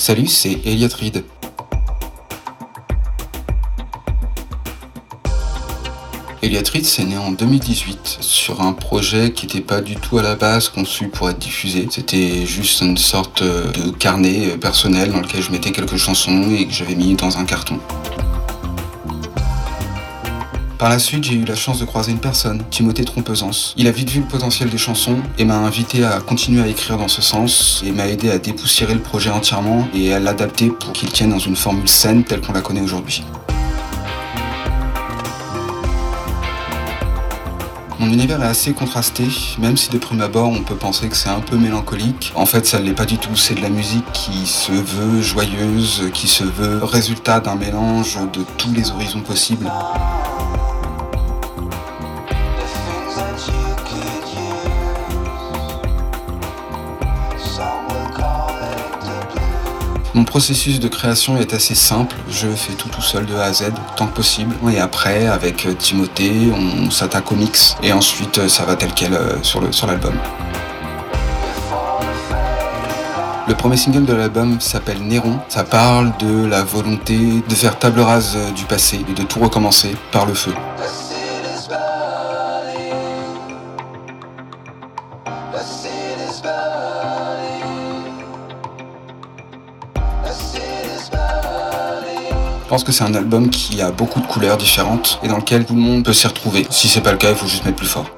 [0.00, 1.24] Salut, c'est Elliot Reed.
[6.42, 10.36] Elliot c'est né en 2018 sur un projet qui n'était pas du tout à la
[10.36, 11.86] base conçu pour être diffusé.
[11.90, 16.72] C'était juste une sorte de carnet personnel dans lequel je mettais quelques chansons et que
[16.72, 17.78] j'avais mis dans un carton.
[20.80, 23.74] Par la suite, j'ai eu la chance de croiser une personne, Timothée Trompesance.
[23.76, 26.96] Il a vite vu le potentiel des chansons et m'a invité à continuer à écrire
[26.96, 30.94] dans ce sens et m'a aidé à dépoussiérer le projet entièrement et à l'adapter pour
[30.94, 33.22] qu'il tienne dans une formule saine telle qu'on la connaît aujourd'hui.
[37.98, 39.24] Mon univers est assez contrasté,
[39.58, 42.32] même si de prime abord on peut penser que c'est un peu mélancolique.
[42.34, 43.36] En fait, ça ne l'est pas du tout.
[43.36, 48.40] C'est de la musique qui se veut joyeuse, qui se veut résultat d'un mélange de
[48.56, 49.70] tous les horizons possibles.
[60.12, 63.52] Mon processus de création est assez simple, je fais tout tout seul de A à
[63.52, 64.56] Z, tant que possible.
[64.72, 67.76] Et après, avec Timothée, on s'attaque au mix.
[67.82, 70.14] Et ensuite, ça va tel quel euh, sur l'album.
[73.46, 75.38] Le premier single de l'album s'appelle Néron.
[75.48, 79.94] Ça parle de la volonté de faire table rase du passé et de tout recommencer
[80.10, 80.52] par le feu.
[92.70, 95.74] Pense que c'est un album qui a beaucoup de couleurs différentes et dans lequel tout
[95.74, 96.68] le monde peut s'y retrouver.
[96.70, 98.08] Si c'est pas le cas, il faut juste mettre plus fort.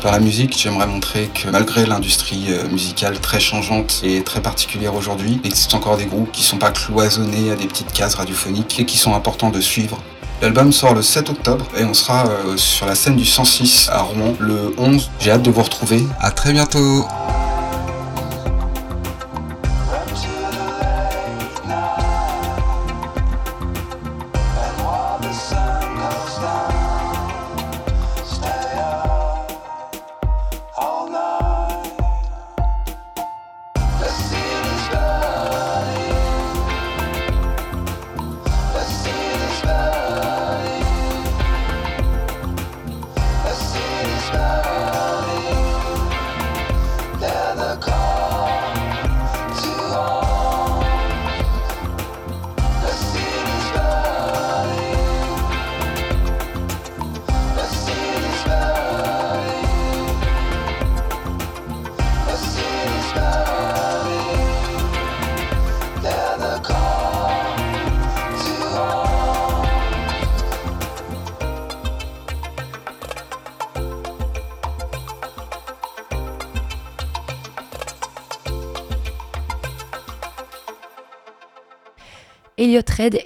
[0.00, 4.94] Par la musique, j'aimerais montrer que malgré l'industrie euh, musicale très changeante et très particulière
[4.94, 8.80] aujourd'hui, il existe encore des groupes qui sont pas cloisonnés à des petites cases radiophoniques
[8.80, 9.98] et qui sont importants de suivre.
[10.40, 14.00] L'album sort le 7 octobre et on sera euh, sur la scène du 106 à
[14.00, 15.10] Rouen le 11.
[15.20, 16.02] J'ai hâte de vous retrouver.
[16.20, 17.04] À très bientôt.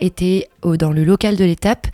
[0.00, 1.86] Était dans le local de l'étape.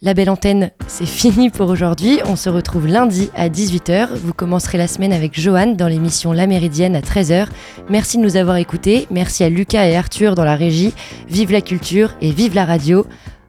[0.00, 2.20] La belle antenne, c'est fini pour aujourd'hui.
[2.26, 4.10] On se retrouve lundi à 18h.
[4.14, 7.48] Vous commencerez la semaine avec Johan dans l'émission La Méridienne à 13h.
[7.90, 9.08] Merci de nous avoir écoutés.
[9.10, 10.94] Merci à Lucas et Arthur dans la régie.
[11.28, 13.06] Vive la culture et vive la radio.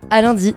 [0.09, 0.55] À lundi.